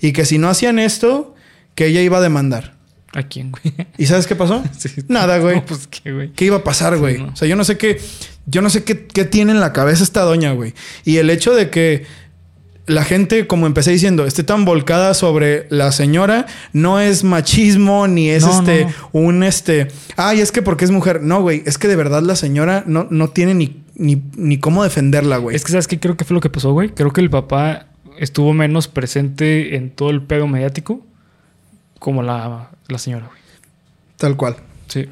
[0.00, 1.34] y que si no hacían esto,
[1.74, 2.76] que ella iba a demandar.
[3.12, 3.74] ¿A quién, güey?
[3.98, 4.62] ¿Y sabes qué pasó?
[4.78, 4.88] Sí.
[5.08, 5.56] Nada, güey.
[5.56, 6.30] No, pues qué, güey.
[6.30, 7.18] ¿Qué iba a pasar, güey?
[7.18, 7.32] no.
[7.32, 8.00] O sea, yo no sé qué.
[8.46, 10.74] Yo no sé qué, qué tiene en la cabeza esta doña, güey.
[11.04, 12.06] Y el hecho de que
[12.86, 18.30] la gente, como empecé diciendo, esté tan volcada sobre la señora, no es machismo, ni
[18.30, 19.88] es No, este, no, un este.
[20.16, 21.20] Ay, es que porque es mujer.
[21.22, 21.62] No, güey.
[21.66, 25.56] Es que de verdad la señora no, no tiene ni, ni, ni cómo defenderla, güey.
[25.56, 25.98] Es que, ¿sabes qué?
[25.98, 26.90] Creo que fue lo que pasó, güey.
[26.90, 27.86] Creo que el papá
[28.18, 31.04] estuvo menos presente en todo el pedo mediático
[31.98, 33.40] como la, la señora, güey.
[34.16, 34.56] Tal cual.
[34.86, 35.06] Sí.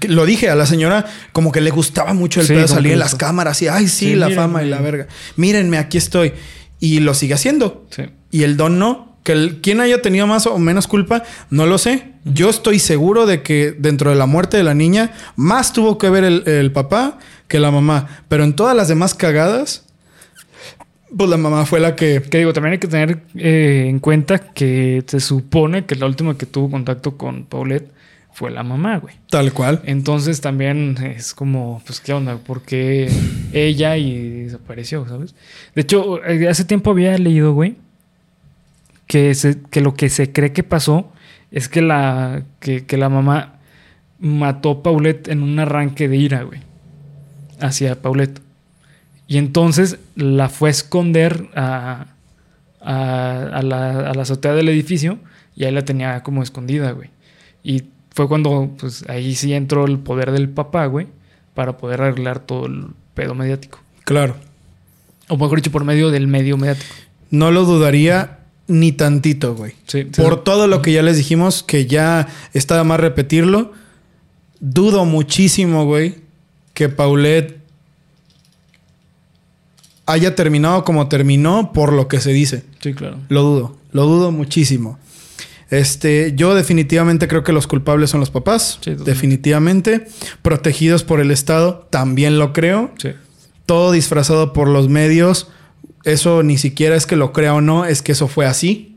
[0.00, 2.90] Que Lo dije, a la señora como que le gustaba mucho el Sí, pedo salir
[2.90, 5.08] que en las cámaras y, ay, sí, Sí, la fama y la verga.
[5.36, 6.32] Mírenme, aquí estoy.
[6.84, 7.86] Y lo sigue haciendo.
[7.90, 8.02] Sí.
[8.30, 9.16] Y el don no.
[9.22, 12.12] Que el, quien haya tenido más o menos culpa, no lo sé.
[12.24, 16.10] Yo estoy seguro de que dentro de la muerte de la niña, más tuvo que
[16.10, 17.18] ver el, el papá
[17.48, 18.06] que la mamá.
[18.28, 19.84] Pero en todas las demás cagadas,
[21.16, 22.20] Pues la mamá fue la que.
[22.28, 26.36] Que digo, también hay que tener eh, en cuenta que se supone que la última
[26.36, 27.93] que tuvo contacto con Paulette
[28.34, 29.14] fue la mamá, güey.
[29.30, 29.80] Tal cual.
[29.84, 32.36] Entonces también es como, pues, ¿qué onda?
[32.36, 33.08] ¿Por qué
[33.52, 35.34] ella y desapareció, sabes?
[35.74, 37.76] De hecho, eh, hace tiempo había leído, güey,
[39.06, 41.12] que, se- que lo que se cree que pasó
[41.50, 43.54] es que la, que, que la mamá
[44.18, 46.60] mató a Paulette en un arranque de ira, güey,
[47.60, 48.40] hacia Paulette.
[49.26, 52.06] Y entonces la fue a esconder a,
[52.80, 55.18] a, a la, a la azotea del edificio
[55.56, 57.10] y ahí la tenía como escondida, güey.
[57.62, 57.84] Y
[58.14, 61.08] fue cuando, pues ahí sí entró el poder del papá, güey,
[61.52, 63.80] para poder arreglar todo el pedo mediático.
[64.04, 64.36] Claro.
[65.28, 66.94] O mejor dicho, por medio del medio mediático.
[67.30, 68.38] No lo dudaría
[68.68, 69.72] ni tantito, güey.
[69.88, 70.22] Sí, sí.
[70.22, 73.72] Por todo lo que ya les dijimos, que ya está más repetirlo,
[74.60, 76.14] dudo muchísimo, güey,
[76.72, 77.58] que Paulette
[80.06, 82.64] haya terminado como terminó por lo que se dice.
[82.78, 83.18] Sí, claro.
[83.28, 85.00] Lo dudo, lo dudo muchísimo.
[85.78, 90.06] Este, yo definitivamente creo que los culpables son los papás, Sí, definitivamente.
[90.42, 92.92] Protegidos por el Estado, también lo creo.
[92.98, 93.10] Sí.
[93.66, 95.48] Todo disfrazado por los medios,
[96.04, 98.93] eso ni siquiera es que lo crea o no, es que eso fue así.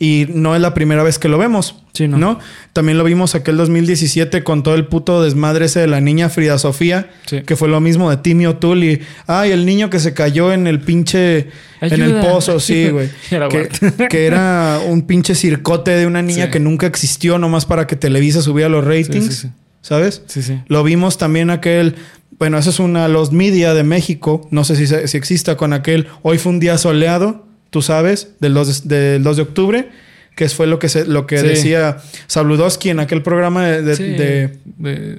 [0.00, 1.76] Y no es la primera vez que lo vemos.
[1.92, 2.18] Sí, no.
[2.18, 2.40] no.
[2.72, 6.58] También lo vimos aquel 2017 con todo el puto desmadre ese de la niña Frida
[6.58, 7.42] Sofía, Sí.
[7.42, 10.66] que fue lo mismo de Timmy O'Toole y ay, el niño que se cayó en
[10.66, 11.50] el pinche
[11.80, 13.10] en el pozo, sí, güey.
[14.10, 16.50] Que, era un pinche circote de una niña Sí.
[16.50, 19.48] que nunca existió nomás para que Televisa subiera los ratings, sí, sí.
[19.82, 20.22] ¿sabes?
[20.26, 20.58] Sí, sí.
[20.66, 21.94] Lo vimos también aquel,
[22.40, 24.74] bueno, eso es una Los Media de México, no sé
[25.06, 29.24] si exista con aquel, hoy fue un día soleado, tú sabes, del 2 de, del
[29.24, 29.88] 2 de octubre,
[30.36, 31.46] que fue lo que, se, lo que Sí.
[31.48, 31.96] decía
[32.28, 35.18] Sabludowski en aquel programa de, de- Sí, de- de-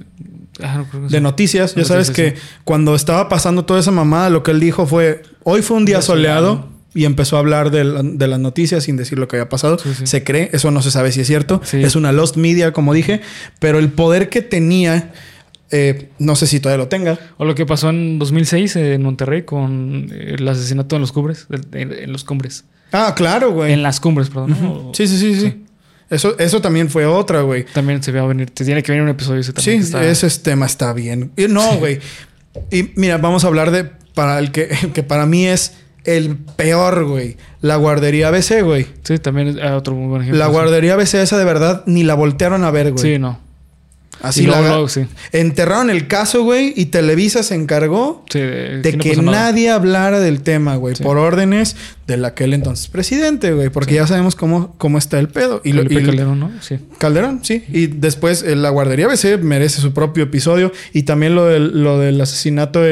[0.63, 1.21] ah, no creo que de sí.
[1.23, 1.75] noticias.
[1.75, 5.61] Ya sabes que cuando estaba pasando toda esa mamada, lo que él dijo fue, hoy
[5.61, 6.73] fue un día soleado.
[6.97, 9.77] Y empezó a hablar de, la- de las noticias sin decir lo que había pasado.
[9.77, 9.89] Sí.
[10.07, 11.61] Se cree, eso no se sabe si es cierto.
[11.73, 13.19] Es una lost media, como dije.
[13.59, 15.11] Pero el poder que tenía,
[15.71, 17.17] eh, no sé si todavía lo tenga.
[17.37, 21.47] O lo que pasó en 2006 en Monterrey con eh, el asesinato en los cumbres.
[21.73, 22.65] En, en los cumbres.
[22.91, 23.73] Ah, claro, güey.
[23.73, 24.91] En las cumbres, perdón.
[24.93, 25.41] Sí, sí, sí, sí.
[25.41, 25.61] Sí.
[26.09, 27.65] Eso, eso también fue otra, güey.
[27.65, 28.51] También se va a venir.
[28.51, 29.81] Te tiene que venir un episodio ese Sí, también.
[29.81, 31.31] está- ese tema está bien.
[31.35, 31.99] Y no, güey.
[32.71, 37.05] Y mira, vamos a hablar de para el que, que para mí es el peor,
[37.05, 37.37] güey.
[37.61, 38.85] La guardería ABC, güey.
[39.03, 40.39] Sí, también es ah, otro muy buen ejemplo.
[40.39, 40.51] La sí.
[40.51, 43.01] guardería ABC esa de verdad ni la voltearon a ver, güey.
[43.03, 43.39] Sí, no.
[44.21, 45.05] Así Y luego, la luego, sí.
[45.33, 49.69] enterraron el caso, güey, y Televisa se encargó Sí, de, de aquí no que nadie
[49.69, 51.03] hablara del tema, güey, Sí.
[51.03, 51.75] por órdenes
[52.07, 55.61] del aquel entonces presidente, güey, porque ya sabemos cómo, cómo está el pedo.
[55.63, 56.51] Y, Felipe y- Calderón, ¿no?
[56.61, 56.77] Sí.
[56.97, 57.63] Calderón, sí.
[57.71, 60.71] Y después eh, la guardería ABC merece su propio episodio.
[60.93, 62.83] Y también lo del, lo del asesinato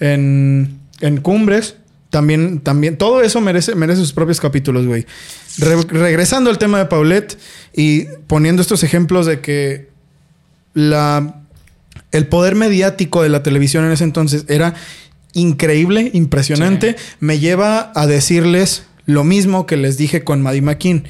[0.00, 1.76] en, en Cumbres.
[2.10, 5.06] También, también, todo eso merece, merece sus propios capítulos, güey.
[5.56, 7.38] Re- regresando al tema de Paulette
[7.74, 9.88] y poniendo estos ejemplos de que
[10.74, 11.42] la,
[12.10, 14.74] el poder mediático de la televisión en ese entonces era
[15.32, 21.04] increíble, impresionante, me lleva a decirles lo mismo que les dije con Maddie McKean.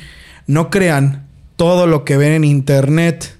[0.46, 3.36] No crean todo lo que ven en internet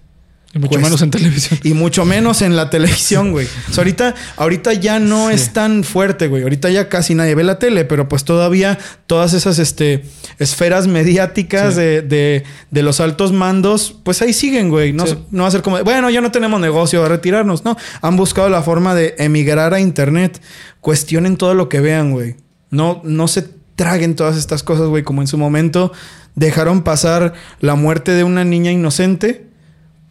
[0.55, 1.61] Y mucho Pues- menos en televisión.
[1.64, 3.46] y mucho menos en la televisión, güey.
[3.70, 5.34] O sea, ahorita, ahorita ya no Sí.
[5.36, 6.42] es tan fuerte, güey.
[6.42, 10.05] Ahorita ya casi nadie ve la tele, pero pues todavía todas esas este,
[10.38, 11.80] esferas mediáticas Sí.
[11.80, 14.92] de, de- de los altos mandos, pues ahí siguen, güey.
[14.92, 15.16] No, Sí.
[15.30, 17.64] no va a ser como, bueno, ya no tenemos negocio, a retirarnos.
[17.64, 20.42] No, han buscado la forma de emigrar a internet.
[20.83, 22.37] Cuestionen todo lo que vean, güey.
[22.70, 25.92] No, no se traguen todas estas cosas, güey, como en su momento
[26.34, 29.46] dejaron pasar la muerte de una niña inocente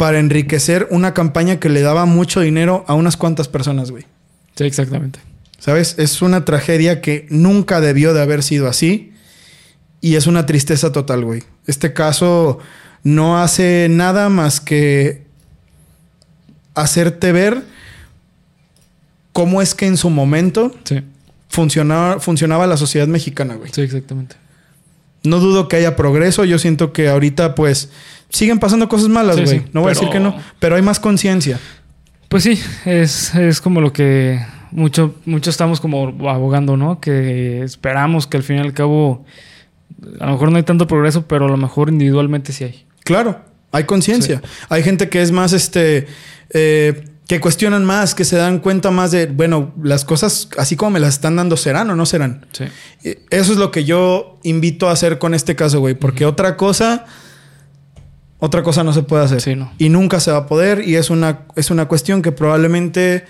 [0.01, 4.03] para enriquecer una campaña que le daba mucho dinero a unas cuantas personas, güey.
[4.55, 5.19] Sí, exactamente.
[5.59, 5.93] ¿Sabes?
[5.99, 9.13] Es una tragedia que nunca debió de haber sido así.
[10.01, 11.43] Y es una tristeza total, güey.
[11.67, 12.57] Este caso
[13.03, 15.21] no hace nada más que
[16.73, 17.61] hacerte ver
[19.33, 21.01] cómo es que en su momento Sí,
[21.47, 23.71] funcionaba, funcionaba la sociedad mexicana, güey.
[23.71, 24.35] sí, exactamente.
[25.23, 26.43] No dudo que haya progreso.
[26.45, 27.89] Yo siento que ahorita, pues,
[28.31, 29.47] siguen pasando cosas malas, güey.
[29.47, 31.59] sí, no voy a decir que no, pero hay más conciencia.
[32.29, 34.39] Pues sí, es, es como lo que
[34.71, 36.99] mucho, mucho estamos como abogando, ¿no?
[36.99, 39.25] Que esperamos que al fin y al cabo,
[40.19, 42.85] a lo mejor no hay tanto progreso, pero a lo mejor individualmente sí hay.
[43.03, 43.41] Claro,
[43.71, 44.41] hay conciencia.
[44.69, 46.07] Hay gente que es más, este,
[46.51, 50.91] eh, que cuestionan más, que se dan cuenta más de, bueno, las cosas así como
[50.91, 52.45] me las están dando, ¿serán o no serán?
[52.51, 52.65] Sí.
[53.03, 56.57] Y Eso es lo que yo invito a hacer con este caso, güey, porque otra
[56.57, 57.05] cosa,
[58.43, 59.39] otra cosa no se puede hacer.
[59.39, 59.71] Sí, no.
[59.77, 63.23] Y nunca se va a poder y es una, es una cuestión que probablemente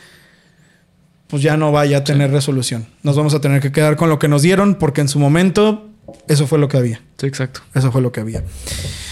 [1.27, 2.87] pues ya no vaya a tener resolución.
[3.03, 5.89] Nos vamos a tener que quedar con lo que nos dieron porque en su momento
[6.29, 7.01] eso fue lo que había.
[7.17, 7.59] Sí, exacto.
[7.73, 8.41] Eso fue lo que había.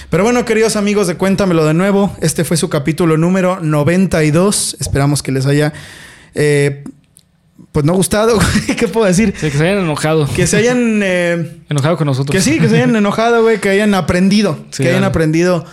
[0.10, 4.78] Pero bueno, queridos amigos de Cuéntamelo de nuevo, este fue su capítulo número 92.
[4.80, 5.74] Esperamos que les haya,
[6.34, 6.86] eh,
[7.74, 8.36] pues no gustado,
[8.68, 8.78] güey.
[8.78, 9.34] ¿qué puedo decir?
[9.38, 10.28] Sí, que se hayan enojado.
[10.34, 11.00] Que se hayan...
[11.04, 12.34] eh, Enojado con nosotros.
[12.34, 15.66] que sí, que se hayan enojado, güey, que hayan aprendido, Sí, que hayan aprendido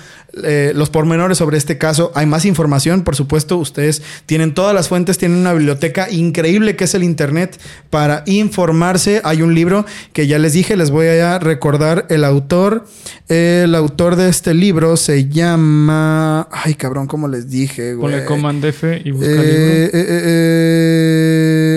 [0.45, 2.13] eh, los pormenores sobre este caso.
[2.15, 6.85] Hay más información, por supuesto, ustedes tienen todas las fuentes, tienen una biblioteca increíble que
[6.85, 7.59] es el Internet
[7.91, 9.21] para informarse.
[9.25, 12.85] Hay un libro que ya les dije, les voy a recordar el autor.
[13.29, 16.49] El autor de este libro se llama...
[16.53, 18.13] Ay, cabrón, ¿cómo les dije, güey?
[18.13, 19.99] Ponle Command F y busca Eh, libro.
[19.99, 20.07] eh,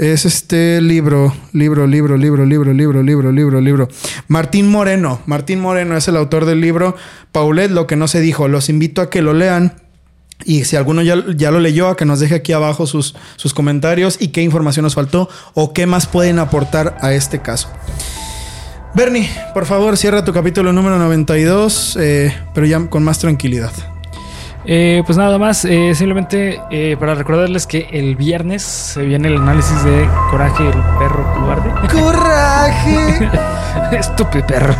[0.00, 3.88] Es este libro, libro, libro, libro, libro, libro, libro, libro, libro.
[4.28, 5.20] Martín Moreno.
[5.26, 6.96] Martín Moreno es el autor del libro
[7.32, 8.48] Paulette, lo que no se dijo.
[8.48, 9.74] Los invito a que lo lean.
[10.46, 13.52] Y si alguno ya, ya lo leyó, a que nos deje aquí abajo sus, sus
[13.52, 17.68] comentarios y qué información nos faltó o qué más pueden aportar a este caso.
[18.94, 23.89] Bernie, por favor, cierra tu capítulo número 92, eh, pero ya con más tranquilidad.
[24.66, 29.36] Eh, pues nada más, eh, simplemente eh, para recordarles que el viernes se viene el
[29.36, 31.70] análisis de Coraje, el perro cobarde.
[32.00, 33.30] ¡Coraje!
[33.92, 34.74] Estúpido perro.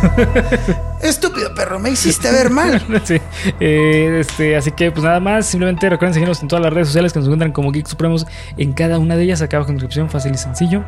[1.01, 2.81] Estúpido perro, me hiciste ver mal.
[3.03, 3.19] Sí.
[3.59, 7.11] Eh, este, así que pues nada más, simplemente recuerden seguirnos en todas las redes sociales
[7.11, 8.27] que nos encuentran como Geek Supremos
[8.57, 10.83] en cada una de ellas, acá abajo en descripción, fácil y sencillo.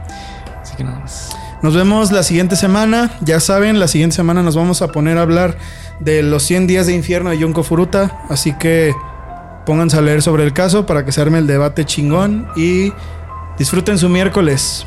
[0.61, 1.35] Así que nada más.
[1.63, 3.17] Nos vemos la siguiente semana.
[3.21, 5.57] Ya saben, la siguiente semana nos vamos a poner a hablar
[6.01, 8.25] de los 100 días de infierno de Yonko Furuta.
[8.29, 8.93] Así que
[9.65, 12.91] pónganse a leer sobre el caso para que se arme el debate chingón y
[13.57, 14.85] disfruten su miércoles.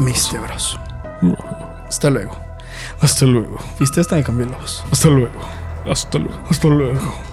[0.00, 0.80] Místeros.
[1.88, 2.36] Hasta luego.
[3.00, 3.56] Hasta luego.
[3.78, 4.00] ¿Viste?
[4.00, 4.84] Hasta me cambié la voz.
[4.90, 5.40] Hasta luego.
[5.88, 6.40] Hasta luego.
[6.50, 7.27] Hasta luego.